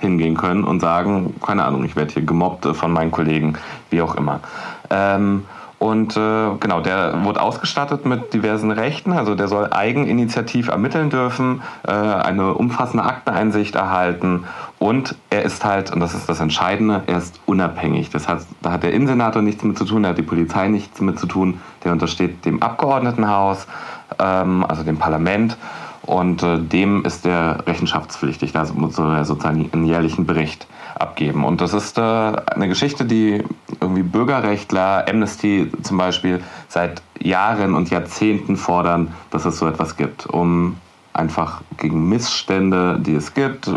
hingehen 0.00 0.36
können 0.36 0.64
und 0.64 0.80
sagen, 0.80 1.34
keine 1.44 1.64
Ahnung, 1.64 1.84
ich 1.84 1.96
werde 1.96 2.12
hier 2.12 2.24
gemobbt 2.24 2.66
von 2.76 2.92
meinen 2.92 3.10
Kollegen, 3.10 3.54
wie 3.90 4.02
auch 4.02 4.16
immer. 4.16 4.40
Ähm, 4.90 5.44
und 5.78 6.14
äh, 6.14 6.50
genau, 6.60 6.80
der 6.80 7.24
wurde 7.24 7.40
ausgestattet 7.40 8.04
mit 8.04 8.34
diversen 8.34 8.70
Rechten. 8.70 9.12
Also 9.14 9.34
der 9.34 9.48
soll 9.48 9.68
eigeninitiativ 9.70 10.68
ermitteln 10.68 11.08
dürfen, 11.08 11.62
äh, 11.88 11.92
eine 11.92 12.52
umfassende 12.52 13.02
Akteneinsicht 13.02 13.76
erhalten 13.76 14.44
und 14.78 15.14
er 15.30 15.42
ist 15.42 15.64
halt, 15.64 15.90
und 15.90 16.00
das 16.00 16.14
ist 16.14 16.28
das 16.28 16.40
Entscheidende, 16.40 17.02
er 17.06 17.18
ist 17.18 17.40
unabhängig. 17.46 18.08
Das 18.08 18.28
heißt, 18.28 18.48
da 18.62 18.72
hat 18.72 18.82
der 18.82 18.92
Innensenator 18.92 19.42
nichts 19.42 19.62
mit 19.62 19.78
zu 19.78 19.84
tun, 19.84 20.02
da 20.02 20.10
hat 20.10 20.18
die 20.18 20.22
Polizei 20.22 20.68
nichts 20.68 21.00
mit 21.00 21.18
zu 21.18 21.26
tun. 21.26 21.60
Der 21.84 21.92
untersteht 21.92 22.44
dem 22.44 22.62
Abgeordnetenhaus, 22.62 23.66
ähm, 24.18 24.64
also 24.66 24.82
dem 24.82 24.98
Parlament 24.98 25.56
und 26.02 26.42
äh, 26.42 26.58
dem 26.58 27.04
ist 27.04 27.24
der 27.24 27.64
rechenschaftspflichtig. 27.66 28.52
Da 28.52 28.64
soll 28.64 29.14
er 29.14 29.24
sozusagen 29.24 29.70
einen 29.72 29.84
jährlichen 29.84 30.26
Bericht 30.26 30.66
abgeben. 30.94 31.44
Und 31.44 31.60
das 31.60 31.74
ist 31.74 31.98
äh, 31.98 32.00
eine 32.00 32.68
Geschichte, 32.68 33.04
die 33.04 33.44
irgendwie 33.80 34.02
Bürgerrechtler, 34.02 35.06
Amnesty 35.08 35.70
zum 35.82 35.98
Beispiel, 35.98 36.42
seit 36.68 37.02
Jahren 37.20 37.74
und 37.74 37.90
Jahrzehnten 37.90 38.56
fordern, 38.56 39.14
dass 39.30 39.44
es 39.44 39.58
so 39.58 39.66
etwas 39.66 39.96
gibt, 39.96 40.26
um 40.26 40.76
einfach 41.12 41.60
gegen 41.76 42.08
Missstände, 42.08 42.98
die 43.00 43.14
es 43.14 43.34
gibt, 43.34 43.70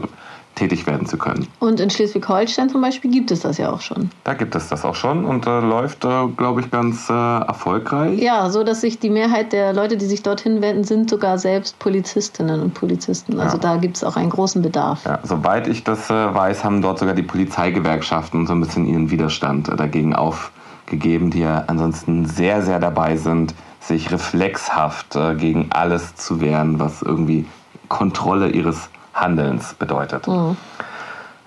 tätig 0.55 0.85
werden 0.85 1.07
zu 1.07 1.17
können. 1.17 1.47
Und 1.59 1.79
in 1.79 1.89
Schleswig-Holstein 1.89 2.69
zum 2.69 2.81
Beispiel 2.81 3.09
gibt 3.11 3.31
es 3.31 3.39
das 3.41 3.57
ja 3.57 3.71
auch 3.71 3.81
schon. 3.81 4.11
Da 4.23 4.33
gibt 4.33 4.53
es 4.55 4.67
das 4.69 4.85
auch 4.85 4.95
schon 4.95 5.25
und 5.25 5.47
äh, 5.47 5.59
läuft, 5.59 6.05
äh, 6.05 6.27
glaube 6.37 6.61
ich, 6.61 6.69
ganz 6.69 7.09
äh, 7.09 7.13
erfolgreich. 7.13 8.19
Ja, 8.19 8.49
so 8.49 8.63
dass 8.63 8.81
sich 8.81 8.99
die 8.99 9.09
Mehrheit 9.09 9.51
der 9.51 9.73
Leute, 9.73 9.97
die 9.97 10.05
sich 10.05 10.21
dorthin 10.23 10.61
wenden, 10.61 10.83
sind 10.83 11.09
sogar 11.09 11.37
selbst 11.39 11.79
Polizistinnen 11.79 12.61
und 12.61 12.73
Polizisten. 12.73 13.39
Also 13.39 13.57
Ja. 13.57 13.61
da 13.61 13.77
gibt 13.77 13.97
es 13.97 14.03
auch 14.03 14.15
einen 14.15 14.29
großen 14.29 14.61
Bedarf. 14.61 15.03
Ja, 15.05 15.19
soweit 15.23 15.67
ich 15.67 15.83
das 15.83 16.09
äh, 16.09 16.13
weiß, 16.33 16.63
haben 16.63 16.81
dort 16.81 16.99
sogar 16.99 17.15
die 17.15 17.23
Polizeigewerkschaften 17.23 18.45
so 18.45 18.53
ein 18.53 18.61
bisschen 18.61 18.85
ihren 18.85 19.09
Widerstand 19.09 19.69
äh, 19.69 19.75
dagegen 19.75 20.13
aufgegeben, 20.15 21.31
die 21.31 21.39
ja 21.39 21.63
ansonsten 21.67 22.25
sehr, 22.25 22.61
sehr 22.61 22.79
dabei 22.79 23.17
sind, 23.17 23.53
sich 23.79 24.11
reflexhaft 24.11 25.15
äh, 25.15 25.35
gegen 25.35 25.67
alles 25.71 26.15
zu 26.15 26.39
wehren, 26.41 26.79
was 26.79 27.01
irgendwie 27.01 27.45
Kontrolle 27.89 28.49
ihres 28.49 28.89
Handelns 29.13 29.73
bedeutet. 29.73 30.27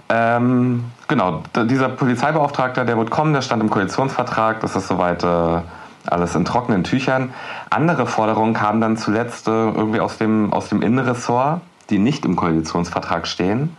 Ähm, 0.09 0.85
genau, 1.09 1.43
dieser 1.57 1.89
Polizeibeauftragter, 1.89 2.85
der 2.85 2.97
wird 2.97 3.11
kommen, 3.11 3.33
der 3.33 3.43
stand 3.43 3.63
im 3.63 3.71
Koalitionsvertrag, 3.71 4.61
das 4.61 4.77
ist 4.77 4.87
soweit 4.87 5.25
äh, 5.25 5.61
alles 6.07 6.35
in 6.37 6.45
trockenen 6.45 6.85
Tüchern. 6.85 7.35
Andere 7.71 8.07
Forderungen 8.07 8.55
kamen 8.55 8.81
dann 8.81 8.97
zuletzt 8.97 9.49
äh, 9.49 9.51
irgendwie 9.51 10.01
aus 10.01 10.19
dem, 10.19 10.53
aus 10.53 10.69
dem 10.69 10.83
Innenressort, 10.83 11.61
die 11.91 11.99
nicht 11.99 12.25
im 12.25 12.37
Koalitionsvertrag 12.37 13.27
stehen. 13.27 13.77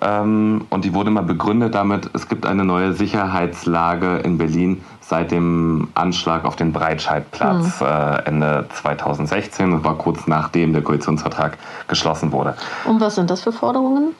Ähm, 0.00 0.66
und 0.70 0.84
die 0.84 0.94
wurde 0.94 1.10
mal 1.10 1.22
begründet 1.22 1.74
damit, 1.74 2.10
es 2.14 2.28
gibt 2.28 2.46
eine 2.46 2.64
neue 2.64 2.92
Sicherheitslage 2.92 4.18
in 4.18 4.38
Berlin 4.38 4.82
seit 5.00 5.30
dem 5.30 5.88
Anschlag 5.94 6.44
auf 6.44 6.56
den 6.56 6.72
Breitscheidplatz 6.72 7.80
äh, 7.80 8.24
Ende 8.24 8.66
2016. 8.72 9.72
Das 9.72 9.84
war 9.84 9.96
kurz 9.98 10.26
nachdem 10.26 10.72
der 10.72 10.82
Koalitionsvertrag 10.82 11.58
geschlossen 11.88 12.32
wurde. 12.32 12.54
Und 12.84 13.00
was 13.00 13.16
sind 13.16 13.30
das 13.30 13.42
für 13.42 13.52
Forderungen? 13.52 14.14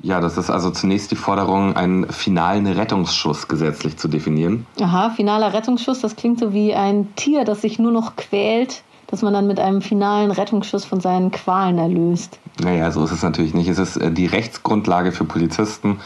Ja, 0.00 0.20
das 0.20 0.36
ist 0.36 0.50
also 0.50 0.70
zunächst 0.70 1.12
die 1.12 1.16
Forderung, 1.16 1.76
einen 1.76 2.10
finalen 2.10 2.66
Rettungsschuss 2.66 3.46
gesetzlich 3.46 3.96
zu 3.96 4.08
definieren. 4.08 4.66
Aha, 4.80 5.10
finaler 5.10 5.52
Rettungsschuss, 5.52 6.00
das 6.00 6.16
klingt 6.16 6.40
so 6.40 6.52
wie 6.52 6.74
ein 6.74 7.14
Tier, 7.14 7.44
das 7.44 7.62
sich 7.62 7.78
nur 7.78 7.92
noch 7.92 8.16
quält, 8.16 8.82
dass 9.12 9.20
man 9.20 9.34
dann 9.34 9.46
mit 9.46 9.60
einem 9.60 9.82
finalen 9.82 10.30
Rettungsschuss 10.30 10.86
von 10.86 11.00
seinen 11.00 11.30
Qualen 11.30 11.76
erlöst. 11.76 12.38
Naja, 12.62 12.90
so 12.90 13.04
ist 13.04 13.12
es 13.12 13.22
natürlich 13.22 13.52
nicht. 13.52 13.68
Es 13.68 13.78
ist 13.78 13.98
äh, 13.98 14.10
die 14.10 14.24
Rechtsgrundlage 14.24 15.12
für 15.12 15.24
Polizisten, 15.24 16.00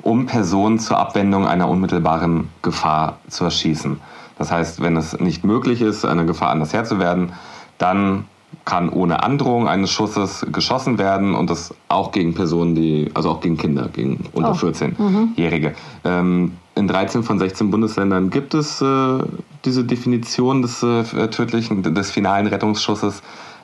um 0.00 0.24
Personen 0.24 0.78
zur 0.78 0.96
Abwendung 0.98 1.46
einer 1.46 1.68
unmittelbaren 1.68 2.48
Gefahr 2.62 3.18
zu 3.28 3.44
erschießen. 3.44 4.00
Das 4.38 4.50
heißt, 4.50 4.80
wenn 4.80 4.96
es 4.96 5.20
nicht 5.20 5.44
möglich 5.44 5.82
ist, 5.82 6.06
einer 6.06 6.24
Gefahr 6.24 6.48
anders 6.48 6.72
Herr 6.72 6.84
zu 6.84 6.98
werden, 6.98 7.34
dann 7.76 8.24
kann 8.64 8.88
ohne 8.88 9.22
Androhung 9.22 9.68
eines 9.68 9.90
Schusses 9.90 10.44
geschossen 10.52 10.98
werden 10.98 11.34
und 11.34 11.48
das 11.50 11.72
auch 11.88 12.10
gegen 12.10 12.34
Personen, 12.34 12.74
die, 12.74 13.10
also 13.14 13.30
auch 13.30 13.40
gegen 13.40 13.56
Kinder, 13.56 13.88
gegen 13.92 14.24
unter 14.32 14.50
Oh. 14.50 14.54
14-Jährige. 14.54 15.74
Ähm, 16.04 16.52
in 16.74 16.88
13 16.88 17.22
von 17.22 17.38
16 17.38 17.70
Bundesländern 17.70 18.28
gibt 18.30 18.54
es 18.54 18.82
äh, 18.82 19.18
diese 19.64 19.84
Definition 19.84 20.62
des 20.62 20.82
äh, 20.82 21.04
tödlichen, 21.28 21.82
des 21.94 22.10
finalen 22.10 22.46
Rettungsschusses. 22.46 23.22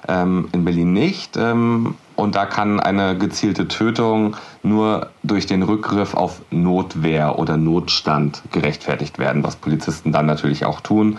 Ähm, 0.09 0.49
in 0.51 0.65
Berlin 0.65 0.93
nicht. 0.93 1.37
Ähm, 1.37 1.95
und 2.17 2.35
da 2.35 2.45
kann 2.45 2.81
eine 2.81 3.17
gezielte 3.17 3.69
Tötung 3.69 4.37
nur 4.65 5.11
durch 5.23 5.47
den 5.47 5.63
Rückgriff 5.63 6.15
auf 6.15 6.43
Notwehr 6.51 7.39
oder 7.39 7.57
Notstand 7.57 8.43
gerechtfertigt 8.51 9.21
werden, 9.21 9.45
was 9.45 9.55
Polizisten 9.55 10.11
dann 10.11 10.27
natürlich 10.27 10.65
auch 10.65 10.81
tun. 10.81 11.19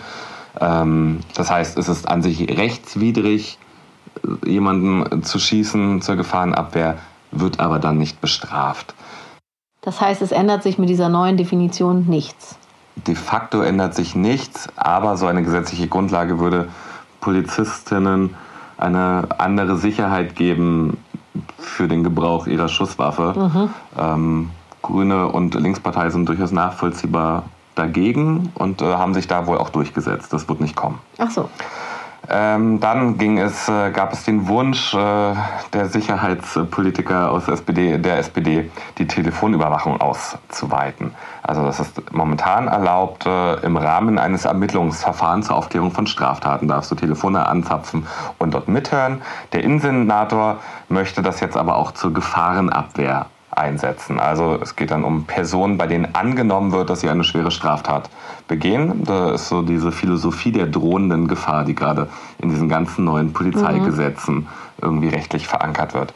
Ähm, 0.60 1.20
das 1.34 1.50
heißt, 1.50 1.78
es 1.78 1.88
ist 1.88 2.08
an 2.08 2.22
sich 2.22 2.56
rechtswidrig, 2.56 3.58
jemanden 4.44 5.22
zu 5.22 5.38
schießen 5.38 6.02
zur 6.02 6.16
Gefahrenabwehr, 6.16 6.98
wird 7.30 7.60
aber 7.60 7.78
dann 7.78 7.98
nicht 7.98 8.20
bestraft. 8.20 8.94
Das 9.80 10.00
heißt, 10.00 10.22
es 10.22 10.32
ändert 10.32 10.62
sich 10.62 10.78
mit 10.78 10.88
dieser 10.88 11.08
neuen 11.08 11.36
Definition 11.36 12.06
nichts. 12.06 12.56
De 12.96 13.14
facto 13.14 13.60
ändert 13.60 13.94
sich 13.94 14.14
nichts, 14.14 14.68
aber 14.76 15.16
so 15.16 15.26
eine 15.26 15.42
gesetzliche 15.42 15.88
Grundlage 15.88 16.38
würde 16.38 16.68
Polizistinnen 17.20 18.34
eine 18.78 19.28
andere 19.38 19.76
Sicherheit 19.76 20.36
geben 20.36 20.96
für 21.58 21.88
den 21.88 22.04
Gebrauch 22.04 22.46
ihrer 22.46 22.68
Schusswaffe. 22.68 23.70
Ähm, 23.98 24.50
Grüne 24.82 25.28
und 25.28 25.54
Linkspartei 25.54 26.10
sind 26.10 26.28
durchaus 26.28 26.52
nachvollziehbar 26.52 27.44
dagegen 27.74 28.52
und 28.54 28.82
äh, 28.82 28.84
haben 28.84 29.14
sich 29.14 29.26
da 29.26 29.46
wohl 29.46 29.58
auch 29.58 29.70
durchgesetzt. 29.70 30.32
Das 30.32 30.48
wird 30.48 30.60
nicht 30.60 30.76
kommen. 30.76 31.00
Ach 31.18 31.30
so. 31.30 31.48
Ähm, 32.30 32.80
dann 32.80 33.18
ging 33.18 33.38
es, 33.38 33.68
äh, 33.68 33.90
gab 33.90 34.12
es 34.12 34.24
den 34.24 34.48
Wunsch 34.48 34.94
äh, 34.94 35.34
der 35.72 35.86
Sicherheitspolitiker 35.86 37.30
aus 37.30 37.48
SPD, 37.48 37.98
der 37.98 38.18
SPD, 38.18 38.70
die 38.96 39.06
Telefonüberwachung 39.06 40.00
auszuweiten. 40.00 41.14
Also 41.42 41.64
das 41.64 41.80
ist 41.80 42.12
momentan 42.12 42.68
erlaubt, 42.68 43.26
äh, 43.26 43.56
im 43.60 43.76
Rahmen 43.76 44.18
eines 44.18 44.46
Ermittlungsverfahrens 44.46 45.48
zur 45.48 45.56
Aufklärung 45.56 45.90
von 45.90 46.06
Straftaten 46.06 46.68
darfst 46.68 46.90
du 46.90 46.94
Telefone 46.94 47.46
anzapfen 47.46 48.06
und 48.38 48.54
dort 48.54 48.68
mithören. 48.68 49.20
Der 49.52 49.62
Innensenator 49.62 50.58
möchte 50.88 51.20
das 51.20 51.40
jetzt 51.40 51.56
aber 51.56 51.76
auch 51.76 51.92
zur 51.92 52.14
Gefahrenabwehr 52.14 53.26
einsetzen. 53.56 54.20
Also 54.20 54.58
es 54.60 54.76
geht 54.76 54.90
dann 54.90 55.04
um 55.04 55.24
Personen, 55.24 55.78
bei 55.78 55.86
denen 55.86 56.14
angenommen 56.14 56.72
wird, 56.72 56.90
dass 56.90 57.00
sie 57.00 57.08
eine 57.08 57.24
schwere 57.24 57.50
Straftat 57.50 58.10
begehen. 58.48 59.04
Da 59.04 59.32
ist 59.32 59.48
so 59.48 59.62
diese 59.62 59.92
Philosophie 59.92 60.52
der 60.52 60.66
drohenden 60.66 61.28
Gefahr, 61.28 61.64
die 61.64 61.74
gerade 61.74 62.08
in 62.38 62.48
diesen 62.48 62.68
ganzen 62.68 63.04
neuen 63.04 63.32
Polizeigesetzen 63.32 64.48
irgendwie 64.80 65.08
rechtlich 65.08 65.46
verankert 65.46 65.94
wird. 65.94 66.12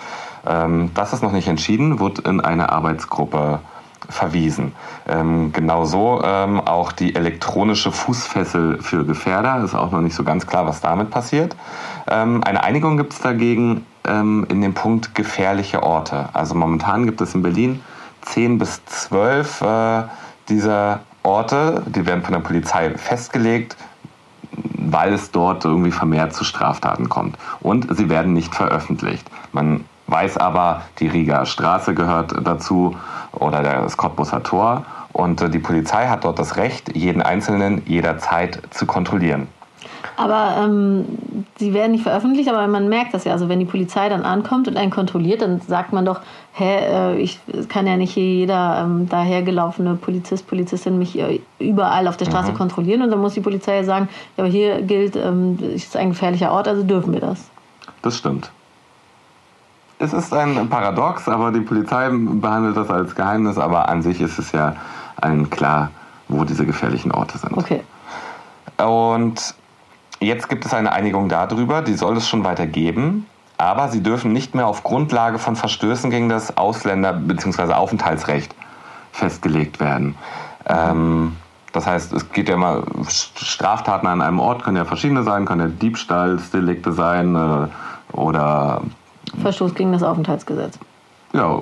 Ähm, 0.47 0.90
das 0.95 1.12
ist 1.12 1.23
noch 1.23 1.33
nicht 1.33 1.49
entschieden, 1.49 2.00
wird 2.00 2.21
in 2.21 2.40
eine 2.40 2.71
Arbeitsgruppe 2.71 3.61
verwiesen. 4.09 4.73
Ähm, 5.07 5.53
genauso 5.53 6.23
ähm, 6.25 6.61
auch 6.61 6.93
die 6.93 7.15
elektronische 7.15 7.93
Fußfessel 7.93 8.83
für 8.83 9.05
Gefährder. 9.05 9.62
Ist 9.62 9.75
auch 9.75 9.91
noch 9.91 10.00
nicht 10.00 10.15
so 10.15 10.25
ganz 10.25 10.47
klar, 10.47 10.67
was 10.67 10.81
damit 10.81 11.11
passiert. 11.11 11.55
Ähm, 12.11 12.43
eine 12.45 12.62
Einigung 12.62 12.97
gibt 12.97 13.12
es 13.12 13.21
dagegen 13.21 13.85
ähm, 14.05 14.47
in 14.49 14.61
dem 14.61 14.75
Punkt 14.75 15.15
gefährliche 15.15 15.83
Orte. 15.83 16.29
Also 16.33 16.55
momentan 16.55 17.05
gibt 17.05 17.21
es 17.21 17.35
in 17.35 17.43
Berlin 17.43 17.81
10 18.23 18.59
bis 18.59 18.85
12 18.87 19.61
äh, 19.61 20.03
dieser 20.49 21.00
Orte, 21.23 21.83
die 21.87 22.07
werden 22.07 22.23
von 22.23 22.33
der 22.33 22.41
Polizei 22.41 22.91
festgelegt, 22.97 23.77
weil 24.53 25.12
es 25.12 25.31
dort 25.31 25.65
irgendwie 25.65 25.91
vermehrt 25.91 26.33
zu 26.35 26.45
Straftaten 26.45 27.09
kommt. 27.09 27.37
Und 27.61 27.95
sie 27.97 28.09
werden 28.09 28.33
nicht 28.33 28.55
veröffentlicht. 28.55 29.27
Man 29.53 29.85
weiß 30.09 30.37
aber, 30.38 30.83
die 30.99 31.07
Rieger 31.07 31.47
Straße 31.47 31.95
gehört 31.95 32.35
dazu 32.43 32.97
oder 33.33 33.62
das 33.62 33.97
Cottbusser 33.97 34.43
Tor. 34.43 34.85
Und 35.12 35.41
äh, 35.41 35.50
die 35.50 35.59
Polizei 35.59 36.09
hat 36.09 36.25
dort 36.25 36.38
das 36.38 36.57
Recht, 36.57 36.97
jeden 36.97 37.23
Einzelnen 37.23 37.83
jederzeit 37.87 38.61
zu 38.71 38.87
kontrollieren. 38.87 39.49
Aber 40.17 40.57
ähm, 40.65 41.05
sie 41.59 41.73
werden 41.75 41.93
nicht 41.93 42.03
veröffentlicht, 42.03 42.49
aber 42.49 42.67
man 42.67 42.88
merkt 42.88 43.15
das 43.15 43.25
ja. 43.25 43.33
Also 43.33 43.49
wenn 43.49 43.61
die 43.61 43.65
Polizei 43.65 44.09
dann 44.09 44.23
ankommt 44.23 44.67
und 44.67 44.77
einen 44.77 44.91
kontrolliert, 44.91 45.43
dann 45.43 45.61
sagt 45.61 45.93
man 45.93 46.05
doch, 46.05 46.21
hä, 46.55 47.15
äh, 47.15 47.17
ich 47.19 47.38
kann 47.69 47.87
ja 47.87 47.97
nicht 47.97 48.17
jeder 48.17 48.83
ähm, 48.83 49.09
dahergelaufene 49.09 49.95
Polizist, 49.95 50.49
Polizistin 50.49 50.99
mich 50.99 51.19
äh, 51.19 51.41
überall 51.61 52.09
auf 52.09 52.17
der 52.17 52.27
Straße 52.27 52.50
mhm. 52.50 52.57
kontrollieren. 52.57 53.03
Und 53.03 53.11
dann 53.11 53.21
muss 53.21 53.35
die 53.35 53.41
Polizei 53.41 53.77
ja 53.77 53.85
sagen, 53.85 54.09
ja, 54.37 54.43
aber 54.43 54.53
hier 54.53 54.83
gilt, 54.83 55.15
ähm, 55.15 55.59
ist 55.75 55.97
ein 55.97 56.11
gefährlicher 56.11 56.50
Ort, 56.50 56.67
also 56.67 56.83
dürfen 56.83 57.12
wir 57.12 57.21
das. 57.21 57.49
Das 58.03 58.17
stimmt. 58.17 58.50
Es 59.99 60.12
ist 60.12 60.33
ein 60.33 60.69
Paradox, 60.69 61.28
aber 61.28 61.50
die 61.50 61.61
Polizei 61.61 62.09
behandelt 62.11 62.76
das 62.76 62.88
als 62.88 63.14
Geheimnis, 63.14 63.59
aber 63.59 63.88
an 63.88 64.02
sich 64.02 64.21
ist 64.21 64.38
es 64.38 64.52
ja 64.52 64.76
allen 65.21 65.50
klar, 65.50 65.90
wo 66.28 66.45
diese 66.45 66.64
gefährlichen 66.64 67.11
Orte 67.11 67.38
sind. 67.38 67.57
Okay. 67.57 67.83
Und 68.78 69.55
Jetzt 70.21 70.49
gibt 70.49 70.64
es 70.64 70.75
eine 70.75 70.93
Einigung 70.93 71.28
darüber, 71.28 71.81
die 71.81 71.95
soll 71.95 72.17
es 72.17 72.28
schon 72.28 72.43
weiter 72.43 72.67
geben, 72.67 73.26
aber 73.57 73.88
sie 73.88 74.02
dürfen 74.02 74.33
nicht 74.33 74.55
mehr 74.55 74.67
auf 74.67 74.83
Grundlage 74.83 75.38
von 75.38 75.55
Verstößen 75.55 76.11
gegen 76.11 76.28
das 76.28 76.57
Ausländer- 76.57 77.12
bzw. 77.12 77.75
Aufenthaltsrecht 77.75 78.55
festgelegt 79.12 79.78
werden. 79.78 80.17
Ähm, 80.67 81.37
das 81.73 81.87
heißt, 81.87 82.12
es 82.14 82.31
geht 82.33 82.49
ja 82.49 82.57
immer, 82.57 82.83
Straftaten 83.09 84.09
an 84.09 84.21
einem 84.21 84.40
Ort 84.40 84.64
können 84.64 84.76
ja 84.76 84.85
verschiedene 84.85 85.23
sein, 85.23 85.45
können 85.45 85.61
ja 85.61 85.69
Diebstahlsdelikte 85.69 86.93
sein 86.93 87.37
äh, 87.37 88.17
oder 88.17 88.83
Verstoß 89.42 89.75
gegen 89.75 89.92
das 89.92 90.02
Aufenthaltsgesetz. 90.02 90.78
Ja, 91.32 91.61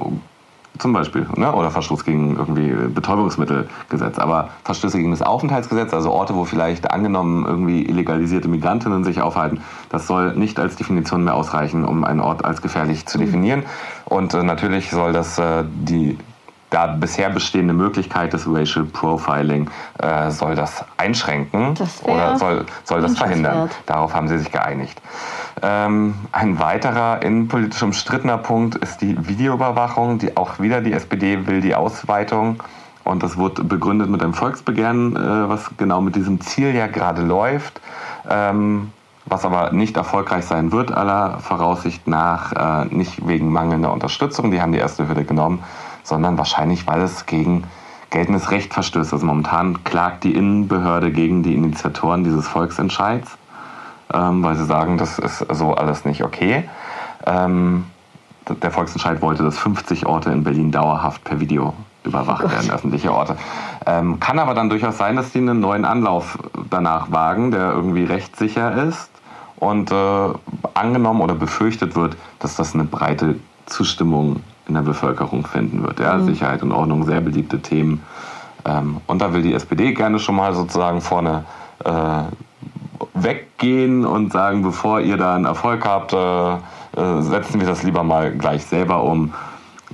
zum 0.78 0.92
Beispiel, 0.92 1.26
ne? 1.37 1.52
oder 1.52 1.70
Verstoß 1.70 2.04
gegen 2.04 2.37
irgendwie 2.37 2.68
Betäubungsmittelgesetz. 2.68 4.18
Aber 4.18 4.50
Verstöße 4.64 4.99
gegen 4.99 5.11
das 5.11 5.23
Aufenthaltsgesetz, 5.23 5.94
also 5.94 6.11
Orte, 6.11 6.35
wo 6.35 6.44
vielleicht 6.44 6.90
angenommen 6.90 7.46
irgendwie 7.46 7.82
illegalisierte 7.82 8.49
Migrantinnen 8.49 9.04
sich 9.04 9.20
aufhalten, 9.20 9.61
das 9.88 10.06
soll 10.06 10.35
nicht 10.37 10.58
als 10.58 10.76
Definition 10.76 11.25
mehr 11.25 11.35
ausreichen, 11.35 11.85
um 11.85 12.04
einen 12.04 12.20
Ort 12.20 12.44
als 12.44 12.62
gefährlich 12.62 13.06
zu 13.06 13.18
definieren. 13.18 13.64
Und 14.04 14.35
äh, 14.35 14.42
natürlich 14.42 14.90
soll 14.90 15.12
das 15.12 15.38
äh, 15.38 15.64
die 15.66 16.18
da 16.76 16.87
bisher 16.88 17.30
bestehende 17.30 17.73
Möglichkeit 17.73 18.35
des 18.35 18.47
Racial 18.47 18.85
Profiling 18.85 19.71
äh, 19.99 20.30
soll 20.30 20.54
das 20.54 20.85
einschränken 20.99 21.75
das 21.75 22.04
oder 22.04 22.37
soll, 22.37 22.66
soll 22.85 23.00
das 23.00 23.16
verhindern. 23.16 23.71
Darauf 23.87 24.12
haben 24.12 24.28
sie 24.28 24.37
sich 24.37 24.52
geeinigt. 24.52 25.00
Ähm, 25.62 26.14
ein 26.33 26.59
weiterer 26.59 27.23
innenpolitisch 27.23 27.83
umstrittener 27.83 28.37
Punkt 28.37 28.75
ist 28.75 29.00
die 29.00 29.16
Videoüberwachung. 29.26 30.18
Die, 30.18 30.37
auch 30.37 30.59
wieder 30.59 30.83
die 30.83 30.92
SPD 30.92 31.47
will 31.47 31.62
die 31.62 31.75
Ausweitung. 31.75 32.62
Und 33.04 33.23
das 33.23 33.38
wurde 33.38 33.64
begründet 33.64 34.11
mit 34.11 34.23
einem 34.23 34.35
Volksbegehren, 34.35 35.16
äh, 35.16 35.49
was 35.49 35.71
genau 35.78 36.02
mit 36.02 36.14
diesem 36.14 36.42
Ziel 36.42 36.75
ja 36.75 36.88
gerade 36.88 37.23
läuft. 37.23 37.80
Ähm, 38.28 38.92
was 39.25 39.47
aber 39.47 39.73
nicht 39.73 39.97
erfolgreich 39.97 40.45
sein 40.45 40.73
wird, 40.73 40.92
aller 40.92 41.38
Voraussicht 41.40 42.06
nach, 42.06 42.52
äh, 42.52 42.95
nicht 42.95 43.26
wegen 43.26 43.50
mangelnder 43.50 43.92
Unterstützung, 43.92 44.50
die 44.50 44.61
haben 44.61 44.73
die 44.73 44.78
erste 44.78 45.09
Hürde 45.09 45.25
genommen, 45.25 45.64
sondern 46.06 46.38
wahrscheinlich, 46.38 46.86
weil 46.86 47.02
es 47.02 47.26
gegen 47.26 47.64
geltendes 48.10 48.50
Recht 48.50 48.72
verstößt. 48.72 49.12
Also 49.12 49.26
momentan 49.26 49.84
klagt 49.84 50.25
die 50.25 50.34
Innenbehörde 50.34 51.10
gegen 51.10 51.42
die 51.42 51.54
Initiatoren 51.54 52.25
dieses 52.25 52.46
Volksentscheids 52.48 53.36
ähm, 54.12 54.42
weil 54.42 54.56
sie 54.56 54.64
sagen, 54.64 54.98
das 54.98 55.18
ist 55.18 55.38
so 55.50 55.75
alles 55.75 56.04
nicht 56.04 56.22
okay. 56.22 56.68
Ähm, 57.26 57.86
der 58.62 58.70
Volksentscheid 58.70 59.22
wollte, 59.22 59.42
dass 59.42 59.58
50 59.58 60.06
Orte 60.06 60.30
in 60.30 60.44
Berlin 60.44 60.70
dauerhaft 60.70 61.25
per 61.25 61.40
Video 61.40 61.75
überwacht 62.04 62.44
oh 62.44 62.50
werden, 62.50 62.70
öffentliche 62.75 63.12
Orte. 63.12 63.36
Ähm, 63.84 64.20
kann 64.20 64.38
aber 64.38 64.54
dann 64.54 64.68
durchaus 64.68 64.98
sein, 64.98 65.16
dass 65.16 65.32
die 65.32 65.38
einen 65.38 65.60
neuen 65.60 65.84
Anlauf 65.84 66.38
danach 66.70 67.10
wagen, 67.10 67.50
der 67.50 67.72
irgendwie 67.72 68.04
rechtssicher 68.04 68.84
ist 68.84 69.10
und 69.56 69.90
äh, 69.90 70.28
angenommen 70.75 71.20
oder 71.20 71.34
befürchtet 71.34 71.96
wird, 71.96 72.16
dass 72.38 72.54
das 72.54 72.75
eine 72.75 72.84
breite 72.84 73.36
Zustimmung 73.66 74.42
in 74.68 74.75
der 74.75 74.82
Bevölkerung 74.82 75.46
finden 75.46 75.82
wird. 75.82 76.00
Ja? 76.00 76.14
Mhm. 76.14 76.26
Sicherheit 76.26 76.62
und 76.62 76.73
Ordnung, 76.73 77.04
sehr 77.04 77.20
beliebte 77.20 77.61
Themen. 77.61 78.02
Ähm, 78.64 78.99
und 79.06 79.20
da 79.20 79.32
will 79.32 79.42
die 79.42 79.54
SPD 79.54 79.92
gerne 79.92 80.18
schon 80.18 80.36
mal 80.36 80.54
sozusagen 80.54 81.00
vorne 81.00 81.45
äh, 81.84 82.23
weggehen 83.14 84.04
und 84.04 84.32
sagen, 84.32 84.62
bevor 84.62 85.00
ihr 85.00 85.17
da 85.17 85.34
einen 85.34 85.45
Erfolg 85.45 85.84
habt, 85.84 86.12
äh, 86.12 86.54
äh, 87.00 87.23
setzen 87.23 87.60
wir 87.60 87.67
das 87.67 87.82
lieber 87.82 88.02
mal 88.02 88.32
gleich 88.32 88.64
selber 88.64 89.02
um. 89.02 89.32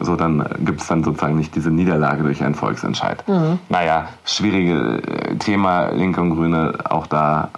So, 0.01 0.16
dann 0.16 0.44
gibt 0.61 0.81
es 0.81 0.87
dann 0.87 1.05
sozusagen 1.05 1.37
nicht 1.37 1.55
diese 1.55 1.70
Niederlage 1.70 2.23
durch 2.23 2.42
einen 2.42 2.55
Volksentscheid. 2.55 3.27
Mhm. 3.29 3.59
Naja, 3.68 4.09
schwierige 4.25 5.03
äh, 5.03 5.37
Thema, 5.37 5.90
Linke 5.90 6.20
und 6.20 6.31
Grüne, 6.31 6.79
auch 6.88 7.07
da 7.07 7.51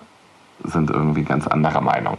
sind 0.64 0.90
irgendwie 0.90 1.22
ganz 1.22 1.46
anderer 1.46 1.80
Meinung. 1.80 2.16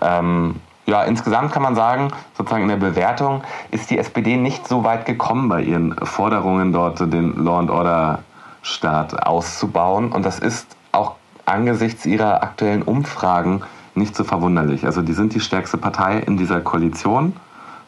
Ähm, 0.00 0.56
ja, 0.90 1.04
insgesamt 1.04 1.52
kann 1.52 1.62
man 1.62 1.76
sagen, 1.76 2.10
sozusagen 2.36 2.64
in 2.64 2.68
der 2.68 2.76
Bewertung 2.76 3.42
ist 3.70 3.90
die 3.90 3.98
SPD 3.98 4.36
nicht 4.36 4.66
so 4.66 4.82
weit 4.82 5.06
gekommen 5.06 5.48
bei 5.48 5.62
ihren 5.62 5.94
Forderungen 6.04 6.72
dort, 6.72 6.98
den 6.98 7.44
Law 7.44 7.60
and 7.60 7.70
Order 7.70 8.18
Staat 8.62 9.24
auszubauen. 9.24 10.10
Und 10.10 10.26
das 10.26 10.40
ist 10.40 10.76
auch 10.90 11.14
angesichts 11.46 12.06
ihrer 12.06 12.42
aktuellen 12.42 12.82
Umfragen 12.82 13.62
nicht 13.94 14.16
so 14.16 14.24
verwunderlich. 14.24 14.84
Also 14.84 15.00
die 15.00 15.12
sind 15.12 15.32
die 15.32 15.40
stärkste 15.40 15.78
Partei 15.78 16.18
in 16.18 16.36
dieser 16.36 16.60
Koalition, 16.60 17.36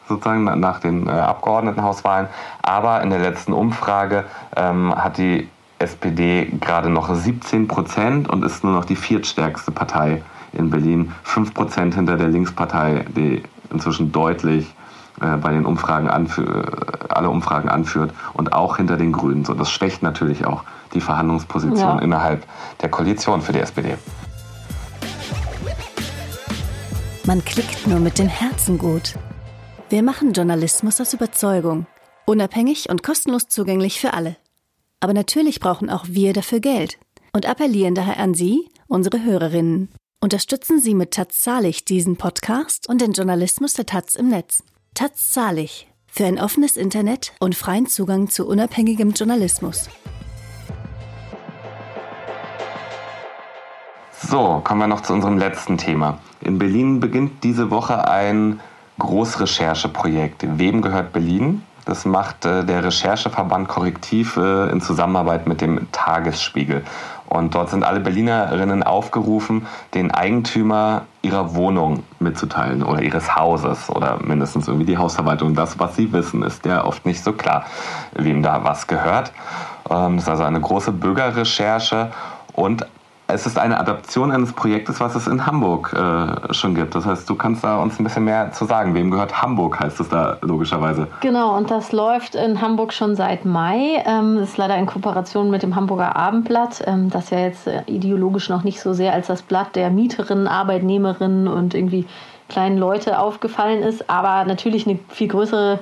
sozusagen 0.07 0.45
nach 0.61 0.79
den 0.79 1.07
äh, 1.07 1.11
Abgeordnetenhauswahlen. 1.11 2.29
Aber 2.61 3.01
in 3.01 3.09
der 3.09 3.19
letzten 3.19 3.51
Umfrage 3.51 4.23
ähm, 4.55 4.95
hat 4.95 5.17
die 5.17 5.49
SPD 5.79 6.53
gerade 6.61 6.89
noch 6.89 7.13
17 7.13 7.67
Prozent 7.67 8.29
und 8.29 8.45
ist 8.45 8.63
nur 8.63 8.71
noch 8.71 8.85
die 8.85 8.95
viertstärkste 8.95 9.71
Partei 9.71 10.21
in 10.53 10.69
Berlin. 10.69 11.11
5 11.23 11.53
Prozent 11.53 11.95
hinter 11.95 12.17
der 12.17 12.27
Linkspartei, 12.29 13.05
die 13.15 13.43
inzwischen 13.71 14.11
deutlich 14.11 14.73
äh, 15.21 15.37
bei 15.37 15.51
den 15.51 15.65
Umfragen 15.65 16.09
alle 16.09 17.29
Umfragen 17.29 17.69
anführt 17.69 18.13
und 18.33 18.53
auch 18.53 18.77
hinter 18.77 18.97
den 18.97 19.11
Grünen. 19.11 19.45
So, 19.45 19.53
das 19.53 19.69
schwächt 19.71 20.01
natürlich 20.03 20.45
auch 20.45 20.63
die 20.93 21.01
Verhandlungsposition 21.01 21.97
ja. 21.97 21.99
innerhalb 21.99 22.45
der 22.81 22.89
Koalition 22.89 23.41
für 23.41 23.53
die 23.53 23.59
SPD. 23.59 23.97
Man 27.25 27.43
klickt 27.45 27.87
nur 27.87 27.99
mit 27.99 28.19
dem 28.19 28.27
Herzen 28.27 28.77
gut. 28.77 29.15
Wir 29.89 30.03
machen 30.03 30.33
Journalismus 30.33 30.99
aus 30.99 31.13
Überzeugung. 31.13 31.85
Unabhängig 32.25 32.89
und 32.89 33.03
kostenlos 33.03 33.47
zugänglich 33.47 33.99
für 33.99 34.13
alle. 34.13 34.35
Aber 34.99 35.13
natürlich 35.13 35.59
brauchen 35.59 35.89
auch 35.89 36.05
wir 36.07 36.33
dafür 36.33 36.59
Geld 36.59 36.97
und 37.33 37.45
appellieren 37.47 37.95
daher 37.95 38.19
an 38.19 38.33
Sie, 38.33 38.69
unsere 38.87 39.23
Hörerinnen. 39.23 39.89
Unterstützen 40.23 40.79
Sie 40.79 40.95
mit 40.95 41.11
Taz 41.11 41.41
Zahlig 41.41 41.83
diesen 41.83 42.15
Podcast 42.15 42.87
und 42.87 43.01
den 43.01 43.11
Journalismus 43.11 43.73
der 43.73 43.85
Taz 43.85 44.15
im 44.15 44.29
Netz. 44.29 44.63
Taz 44.93 45.31
Zahlig 45.31 45.89
für 46.07 46.23
ein 46.23 46.39
offenes 46.39 46.77
Internet 46.77 47.33
und 47.41 47.55
freien 47.55 47.87
Zugang 47.87 48.29
zu 48.29 48.47
unabhängigem 48.47 49.11
Journalismus. 49.11 49.89
So, 54.17 54.61
kommen 54.63 54.79
wir 54.79 54.87
noch 54.87 55.01
zu 55.01 55.11
unserem 55.11 55.37
letzten 55.37 55.77
Thema. 55.77 56.19
In 56.39 56.57
Berlin 56.57 57.01
beginnt 57.01 57.43
diese 57.43 57.69
Woche 57.69 58.07
ein 58.07 58.61
Großrechercheprojekt. 58.99 60.45
Wem 60.57 60.81
gehört 60.81 61.11
Berlin? 61.11 61.63
Das 61.83 62.05
macht 62.05 62.45
äh, 62.45 62.63
der 62.63 62.85
Rechercheverband 62.85 63.67
Korrektiv 63.67 64.37
äh, 64.37 64.69
in 64.71 64.79
Zusammenarbeit 64.79 65.47
mit 65.47 65.59
dem 65.59 65.91
Tagesspiegel. 65.91 66.85
Und 67.27 67.55
dort 67.55 67.69
sind 67.69 67.83
alle 67.83 67.99
Berlinerinnen 67.99 68.83
aufgerufen, 68.83 69.65
den 69.93 70.11
Eigentümer 70.11 71.03
ihrer 71.21 71.55
Wohnung 71.55 72.03
mitzuteilen 72.19 72.83
oder 72.83 73.01
ihres 73.01 73.35
Hauses 73.35 73.89
oder 73.89 74.19
mindestens 74.21 74.67
irgendwie 74.67 74.85
die 74.85 74.97
Hausverwaltung. 74.97 75.55
Das, 75.55 75.79
was 75.79 75.95
sie 75.95 76.11
wissen, 76.11 76.43
ist 76.43 76.65
ja 76.65 76.85
oft 76.85 77.05
nicht 77.05 77.23
so 77.23 77.33
klar, 77.33 77.65
wem 78.13 78.43
da 78.43 78.63
was 78.63 78.87
gehört. 78.87 79.31
Ähm, 79.89 80.17
das 80.17 80.25
ist 80.25 80.29
also 80.29 80.43
eine 80.43 80.61
große 80.61 80.91
Bürgerrecherche 80.91 82.11
und 82.53 82.85
es 83.27 83.45
ist 83.45 83.57
eine 83.57 83.79
Adaption 83.79 84.31
eines 84.31 84.53
Projektes, 84.53 84.99
was 84.99 85.15
es 85.15 85.27
in 85.27 85.45
Hamburg 85.45 85.93
äh, 85.93 86.53
schon 86.53 86.75
gibt. 86.75 86.93
Das 86.93 87.05
heißt, 87.05 87.29
du 87.29 87.35
kannst 87.35 87.63
da 87.63 87.81
uns 87.81 87.99
ein 87.99 88.03
bisschen 88.03 88.25
mehr 88.25 88.51
zu 88.51 88.65
sagen. 88.65 88.93
Wem 88.93 89.11
gehört 89.11 89.41
Hamburg, 89.41 89.79
heißt 89.79 89.99
es 90.01 90.09
da 90.09 90.37
logischerweise. 90.41 91.07
Genau, 91.21 91.55
und 91.55 91.71
das 91.71 91.91
läuft 91.91 92.35
in 92.35 92.61
Hamburg 92.61 92.93
schon 92.93 93.15
seit 93.15 93.45
Mai. 93.45 94.03
Ähm, 94.05 94.37
das 94.39 94.49
ist 94.49 94.57
leider 94.57 94.75
in 94.77 94.85
Kooperation 94.85 95.49
mit 95.49 95.63
dem 95.63 95.75
Hamburger 95.75 96.15
Abendblatt, 96.15 96.83
ähm, 96.85 97.09
das 97.09 97.29
ja 97.29 97.39
jetzt 97.39 97.67
äh, 97.67 97.83
ideologisch 97.87 98.49
noch 98.49 98.63
nicht 98.63 98.81
so 98.81 98.93
sehr 98.93 99.13
als 99.13 99.27
das 99.27 99.41
Blatt 99.41 99.75
der 99.75 99.89
Mieterinnen, 99.89 100.47
Arbeitnehmerinnen 100.47 101.47
und 101.47 101.73
irgendwie 101.73 102.05
kleinen 102.49 102.77
Leute 102.77 103.19
aufgefallen 103.19 103.81
ist, 103.81 104.09
aber 104.09 104.45
natürlich 104.45 104.85
eine 104.85 104.99
viel 105.09 105.29
größere 105.29 105.79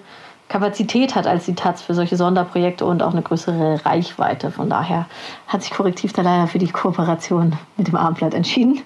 Kapazität 0.51 1.15
hat 1.15 1.27
als 1.27 1.45
die 1.45 1.55
Taz 1.55 1.81
für 1.81 1.93
solche 1.93 2.17
Sonderprojekte 2.17 2.85
und 2.85 3.01
auch 3.01 3.13
eine 3.13 3.21
größere 3.21 3.85
Reichweite. 3.85 4.51
Von 4.51 4.69
daher 4.69 5.05
hat 5.47 5.63
sich 5.63 5.71
Korrektiv 5.71 6.11
da 6.11 6.23
leider 6.23 6.47
für 6.47 6.59
die 6.59 6.67
Kooperation 6.67 7.53
mit 7.77 7.87
dem 7.87 7.95
Abendblatt 7.95 8.33
entschieden. 8.33 8.81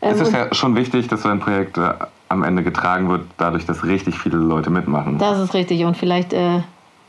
Es 0.00 0.20
ist 0.20 0.28
ähm, 0.28 0.34
ja 0.34 0.54
schon 0.54 0.76
wichtig, 0.76 1.08
dass 1.08 1.22
so 1.22 1.28
ein 1.28 1.40
Projekt 1.40 1.76
äh, 1.76 1.90
am 2.28 2.44
Ende 2.44 2.62
getragen 2.62 3.08
wird, 3.08 3.22
dadurch, 3.36 3.66
dass 3.66 3.82
richtig 3.82 4.16
viele 4.16 4.36
Leute 4.36 4.70
mitmachen. 4.70 5.18
Das 5.18 5.40
ist 5.40 5.54
richtig 5.54 5.84
und 5.84 5.96
vielleicht 5.96 6.32
äh, 6.32 6.60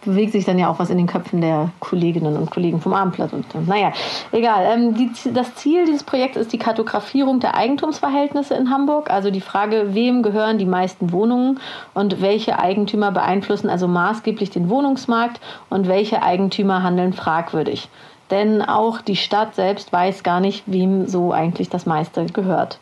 bewegt 0.02 0.32
sich 0.32 0.46
dann 0.46 0.58
ja 0.58 0.70
auch 0.70 0.80
was 0.80 0.90
in 0.90 0.98
den 0.98 1.08
Köpfen 1.08 1.42
der 1.42 1.70
Kolleginnen 1.80 2.38
und 2.38 2.52
Kollegen 2.52 2.82
vom 2.82 2.94
Abendblatt. 2.94 3.34
Und 3.34 3.46
äh, 3.54 3.60
naja, 3.66 3.92
egal. 4.32 4.66
Ähm, 4.74 4.94
die, 4.96 5.12
das 5.34 5.56
Ziel 5.56 5.86
dieses 5.86 6.04
Projekts 6.04 6.38
ist 6.38 6.54
die 6.54 6.58
Kartografierung 6.58 7.40
der 7.40 7.56
Eigentumsverhältnisse 7.56 8.56
in 8.56 8.70
Hamburg. 8.70 9.10
Also 9.10 9.32
die 9.32 9.42
Frage, 9.42 9.94
wem 9.94 10.24
gehören 10.24 10.58
die 10.58 10.66
meisten 10.66 11.12
Wohnungen 11.12 11.60
und 11.94 12.22
welche 12.22 12.60
Eigentümer 12.60 13.12
beeinflussen 13.12 13.70
also 13.70 13.88
maßgeblich 13.88 14.50
den 14.50 14.70
Wohnungsmarkt 14.70 15.40
und 15.70 15.88
welche 15.88 16.24
Eigentümer 16.24 16.84
handeln 16.84 17.14
fragwürdig. 17.14 17.90
Denn 18.32 18.62
auch 18.62 19.02
die 19.02 19.16
Stadt 19.16 19.56
selbst 19.56 19.92
weiß 19.92 20.24
gar 20.24 20.40
nicht, 20.40 20.64
wem 20.68 21.08
so 21.08 21.32
eigentlich 21.32 21.70
das 21.70 21.86
meiste 21.86 22.26
gehört. 22.28 22.80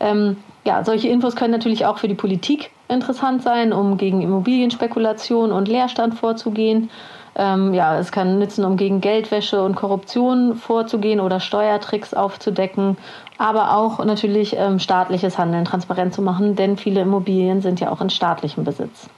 Ähm, 0.00 0.38
ja, 0.64 0.84
solche 0.84 1.08
Infos 1.08 1.36
können 1.36 1.52
natürlich 1.52 1.86
auch 1.86 1.98
für 1.98 2.08
die 2.08 2.14
Politik 2.14 2.70
interessant 2.88 3.42
sein, 3.42 3.72
um 3.72 3.96
gegen 3.96 4.20
Immobilienspekulation 4.22 5.52
und 5.52 5.68
Leerstand 5.68 6.14
vorzugehen. 6.14 6.90
Ähm, 7.36 7.72
ja, 7.74 7.98
es 7.98 8.10
kann 8.10 8.38
nützen, 8.38 8.64
um 8.64 8.76
gegen 8.76 9.00
Geldwäsche 9.00 9.62
und 9.62 9.76
Korruption 9.76 10.56
vorzugehen 10.56 11.20
oder 11.20 11.38
Steuertricks 11.38 12.12
aufzudecken, 12.12 12.98
aber 13.38 13.76
auch 13.76 14.04
natürlich 14.04 14.56
ähm, 14.56 14.78
staatliches 14.80 15.38
Handeln 15.38 15.64
transparent 15.64 16.12
zu 16.12 16.22
machen, 16.22 16.56
denn 16.56 16.76
viele 16.76 17.02
Immobilien 17.02 17.62
sind 17.62 17.78
ja 17.78 17.90
auch 17.90 18.00
in 18.00 18.10
staatlichem 18.10 18.64
Besitz. 18.64 19.08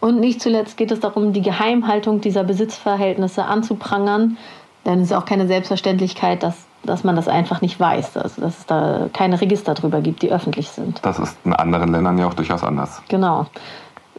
Und 0.00 0.20
nicht 0.20 0.40
zuletzt 0.40 0.76
geht 0.76 0.92
es 0.92 1.00
darum, 1.00 1.32
die 1.32 1.42
Geheimhaltung 1.42 2.20
dieser 2.20 2.44
Besitzverhältnisse 2.44 3.44
anzuprangern, 3.44 4.38
denn 4.84 5.00
es 5.00 5.10
ist 5.10 5.16
auch 5.16 5.24
keine 5.24 5.48
Selbstverständlichkeit, 5.48 6.44
dass 6.44 6.65
dass 6.86 7.04
man 7.04 7.16
das 7.16 7.28
einfach 7.28 7.60
nicht 7.60 7.78
weiß, 7.78 8.16
also 8.16 8.40
dass 8.40 8.58
es 8.58 8.66
da 8.66 9.08
keine 9.12 9.40
Register 9.40 9.74
drüber 9.74 10.00
gibt, 10.00 10.22
die 10.22 10.30
öffentlich 10.30 10.70
sind. 10.70 11.00
Das 11.04 11.18
ist 11.18 11.36
in 11.44 11.52
anderen 11.52 11.92
Ländern 11.92 12.18
ja 12.18 12.26
auch 12.26 12.34
durchaus 12.34 12.62
anders. 12.62 13.02
Genau. 13.08 13.46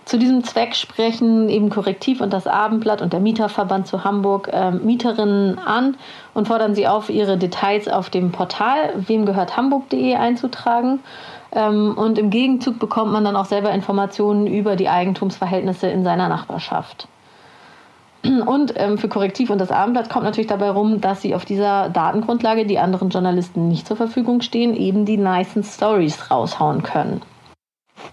Zu 0.08 0.18
diesem 0.18 0.42
Zweck 0.46 0.74
sprechen 0.74 1.50
eben 1.50 1.70
Korrektiv 1.70 2.22
und 2.22 2.32
das 2.32 2.48
Abendblatt 2.48 3.02
und 3.02 3.12
der 3.12 3.20
Mieterverband 3.20 3.88
zu 3.88 4.06
Hamburg 4.06 4.48
äh, 4.48 4.72
Mieterinnen 4.72 5.60
an 5.60 5.98
und 6.34 6.48
fordern 6.48 6.76
sie 6.76 6.88
auf, 6.88 7.10
ihre 7.10 7.38
Details 7.38 7.90
auf 7.90 8.10
dem 8.10 8.32
Portal 8.32 8.94
wemgehörthamburg.de 8.96 10.16
einzutragen. 10.16 11.02
Ähm, 11.52 11.94
und 11.98 12.18
im 12.18 12.30
Gegenzug 12.30 12.80
bekommt 12.80 13.12
man 13.12 13.26
dann 13.26 13.36
auch 13.36 13.48
selber 13.48 13.72
Informationen 13.72 14.48
über 14.48 14.78
die 14.78 14.88
Eigentumsverhältnisse 14.88 15.88
in 15.88 16.06
seiner 16.06 16.30
Nachbarschaft. 16.30 17.10
Und 18.28 18.74
ähm, 18.76 18.98
für 18.98 19.08
Korrektiv 19.08 19.50
und 19.50 19.60
das 19.60 19.72
Abendblatt 19.72 20.10
kommt 20.10 20.26
natürlich 20.26 20.48
dabei 20.48 20.70
rum, 20.70 21.02
dass 21.02 21.22
sie 21.22 21.34
auf 21.34 21.46
dieser 21.46 21.90
Datengrundlage, 21.90 22.66
die 22.66 22.80
anderen 22.80 23.10
Journalisten 23.10 23.68
nicht 23.68 23.88
zur 23.88 23.98
Verfügung 23.98 24.42
stehen, 24.42 24.76
eben 24.76 25.06
die 25.06 25.18
nicen 25.18 25.64
Stories 25.64 26.30
raushauen 26.30 26.84
können. 26.84 27.22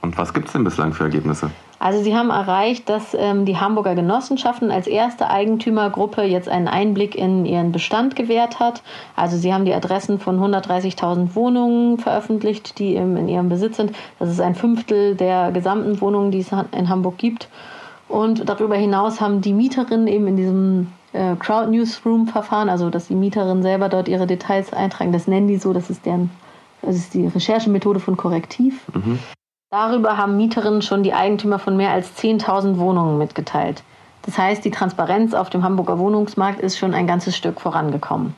Und 0.02 0.16
was 0.16 0.32
gibt 0.32 0.46
es 0.46 0.52
denn 0.52 0.64
bislang 0.64 0.92
für 0.92 1.04
Ergebnisse? 1.04 1.50
Also 1.78 2.02
sie 2.02 2.16
haben 2.16 2.30
erreicht, 2.30 2.88
dass 2.88 3.14
ähm, 3.14 3.44
die 3.44 3.58
Hamburger 3.58 3.94
Genossenschaften 3.94 4.70
als 4.70 4.86
erste 4.86 5.28
Eigentümergruppe 5.28 6.22
jetzt 6.22 6.48
einen 6.48 6.68
Einblick 6.68 7.14
in 7.14 7.44
ihren 7.44 7.72
Bestand 7.72 8.16
gewährt 8.16 8.58
hat. 8.58 8.82
Also 9.16 9.36
sie 9.36 9.52
haben 9.52 9.66
die 9.66 9.74
Adressen 9.74 10.18
von 10.18 10.38
130.000 10.38 11.34
Wohnungen 11.34 11.98
veröffentlicht, 11.98 12.78
die 12.78 12.94
im, 12.94 13.16
in 13.16 13.28
ihrem 13.28 13.50
Besitz 13.50 13.76
sind. 13.76 13.92
Das 14.18 14.30
ist 14.30 14.40
ein 14.40 14.54
Fünftel 14.54 15.14
der 15.14 15.52
gesamten 15.52 16.00
Wohnungen, 16.00 16.30
die 16.30 16.40
es 16.40 16.52
in 16.72 16.88
Hamburg 16.88 17.18
gibt. 17.18 17.48
Und 18.08 18.48
darüber 18.48 18.76
hinaus 18.76 19.20
haben 19.20 19.40
die 19.40 19.52
Mieterinnen 19.52 20.06
eben 20.06 20.26
in 20.26 20.36
diesem 20.36 20.92
äh, 21.12 21.36
Crowd 21.36 21.70
Newsroom 21.70 22.26
Verfahren, 22.26 22.68
also 22.68 22.90
dass 22.90 23.08
die 23.08 23.14
Mieterinnen 23.14 23.62
selber 23.62 23.88
dort 23.88 24.08
ihre 24.08 24.26
Details 24.26 24.72
eintragen, 24.72 25.12
das 25.12 25.26
nennen 25.26 25.48
die 25.48 25.56
so, 25.56 25.72
das 25.72 25.90
ist 25.90 26.04
deren, 26.04 26.30
das 26.82 26.96
ist 26.96 27.14
die 27.14 27.26
Recherchemethode 27.26 28.00
von 28.00 28.16
Korrektiv. 28.16 28.82
Mhm. 28.92 29.18
Darüber 29.70 30.16
haben 30.16 30.36
Mieterinnen 30.36 30.82
schon 30.82 31.02
die 31.02 31.14
Eigentümer 31.14 31.58
von 31.58 31.76
mehr 31.76 31.90
als 31.90 32.16
10.000 32.16 32.78
Wohnungen 32.78 33.18
mitgeteilt. 33.18 33.82
Das 34.22 34.38
heißt, 34.38 34.64
die 34.64 34.70
Transparenz 34.70 35.34
auf 35.34 35.50
dem 35.50 35.62
Hamburger 35.62 35.98
Wohnungsmarkt 35.98 36.60
ist 36.60 36.78
schon 36.78 36.94
ein 36.94 37.06
ganzes 37.06 37.36
Stück 37.36 37.60
vorangekommen. 37.60 38.34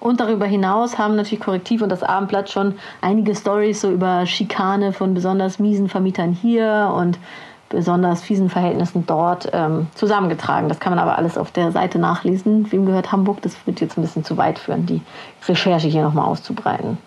Und 0.00 0.20
darüber 0.20 0.44
hinaus 0.44 0.98
haben 0.98 1.16
natürlich 1.16 1.40
Korrektiv 1.40 1.80
und 1.80 1.88
das 1.88 2.02
Abendblatt 2.02 2.50
schon 2.50 2.74
einige 3.00 3.34
Stories 3.34 3.80
so 3.80 3.90
über 3.90 4.26
Schikane 4.26 4.92
von 4.92 5.14
besonders 5.14 5.58
miesen 5.58 5.88
Vermietern 5.88 6.32
hier 6.32 6.92
und 6.94 7.18
besonders 7.74 8.22
fiesen 8.22 8.48
Verhältnissen 8.48 9.04
dort 9.06 9.50
ähm, 9.52 9.88
zusammengetragen. 9.94 10.68
Das 10.68 10.80
kann 10.80 10.92
man 10.92 10.98
aber 10.98 11.18
alles 11.18 11.36
auf 11.36 11.50
der 11.50 11.72
Seite 11.72 11.98
nachlesen. 11.98 12.70
Wem 12.72 12.86
gehört 12.86 13.12
Hamburg? 13.12 13.42
Das 13.42 13.54
wird 13.66 13.80
jetzt 13.80 13.98
ein 13.98 14.02
bisschen 14.02 14.24
zu 14.24 14.36
weit 14.36 14.58
führen, 14.58 14.86
die 14.86 15.02
Recherche 15.46 15.88
hier 15.88 16.02
nochmal 16.02 16.26
auszubreiten. 16.26 16.98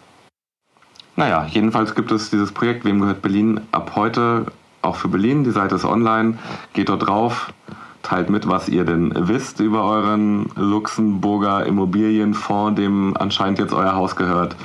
Naja, 1.15 1.47
jedenfalls 1.49 1.95
gibt 1.95 2.11
es 2.11 2.29
dieses 2.29 2.51
Projekt 2.51 2.85
Wem 2.85 3.01
gehört 3.01 3.23
Berlin 3.23 3.61
ab 3.71 3.93
heute 3.95 4.45
auch 4.83 4.95
für 4.95 5.07
Berlin. 5.07 5.43
Die 5.43 5.51
Seite 5.51 5.75
ist 5.75 5.85
online. 5.85 6.37
Geht 6.73 6.89
dort 6.89 7.07
drauf, 7.07 7.51
teilt 8.03 8.29
mit, 8.29 8.47
was 8.47 8.69
ihr 8.69 8.85
denn 8.85 9.11
wisst 9.15 9.59
über 9.59 9.83
euren 9.83 10.49
Luxemburger 10.55 11.65
Immobilienfonds, 11.65 12.79
dem 12.79 13.17
anscheinend 13.17 13.59
jetzt 13.59 13.73
euer 13.73 13.95
Haus 13.95 14.15
gehört. 14.15 14.55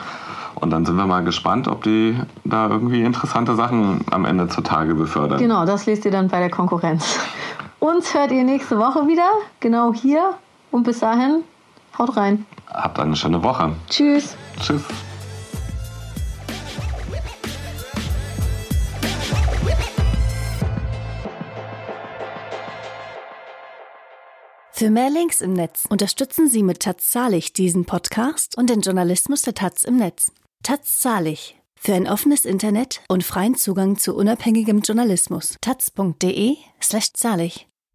Und 0.62 0.70
dann 0.70 0.86
sind 0.86 0.94
wir 0.94 1.06
mal 1.06 1.24
gespannt, 1.24 1.66
ob 1.66 1.82
die 1.82 2.16
da 2.44 2.68
irgendwie 2.68 3.02
interessante 3.02 3.56
Sachen 3.56 4.04
am 4.12 4.24
Ende 4.24 4.46
zutage 4.46 4.94
befördern. 4.94 5.40
Genau, 5.40 5.66
das 5.66 5.86
lest 5.86 6.04
ihr 6.04 6.12
dann 6.12 6.28
bei 6.28 6.38
der 6.38 6.50
Konkurrenz. 6.50 7.18
Uns 7.80 8.14
hört 8.14 8.30
ihr 8.30 8.44
nächste 8.44 8.78
Woche 8.78 9.08
wieder, 9.08 9.28
genau 9.58 9.92
hier. 9.92 10.34
Und 10.70 10.84
bis 10.84 11.00
dahin, 11.00 11.42
haut 11.98 12.16
rein. 12.16 12.46
Habt 12.72 13.00
eine 13.00 13.16
schöne 13.16 13.42
Woche. 13.42 13.72
Tschüss. 13.90 14.36
Tschüss. 14.60 14.84
Für 24.70 24.90
mehr 24.90 25.10
Links 25.10 25.40
im 25.40 25.54
Netz 25.54 25.86
unterstützen 25.88 26.46
Sie 26.48 26.62
mit 26.62 26.78
Taz 26.78 27.10
Zahlig 27.10 27.52
diesen 27.52 27.84
Podcast 27.84 28.56
und 28.56 28.70
den 28.70 28.80
Journalismus 28.80 29.42
der 29.42 29.54
Taz 29.54 29.82
im 29.82 29.96
Netz. 29.96 30.30
Taz. 30.62 31.06
Für 31.74 31.94
ein 31.94 32.06
offenes 32.06 32.44
Internet 32.44 33.00
und 33.08 33.24
freien 33.24 33.56
Zugang 33.56 33.98
zu 33.98 34.14
unabhängigem 34.14 34.80
Journalismus. 34.80 35.56
taz.de 35.60 36.56
slash 36.80 37.12
zahlig. 37.14 37.66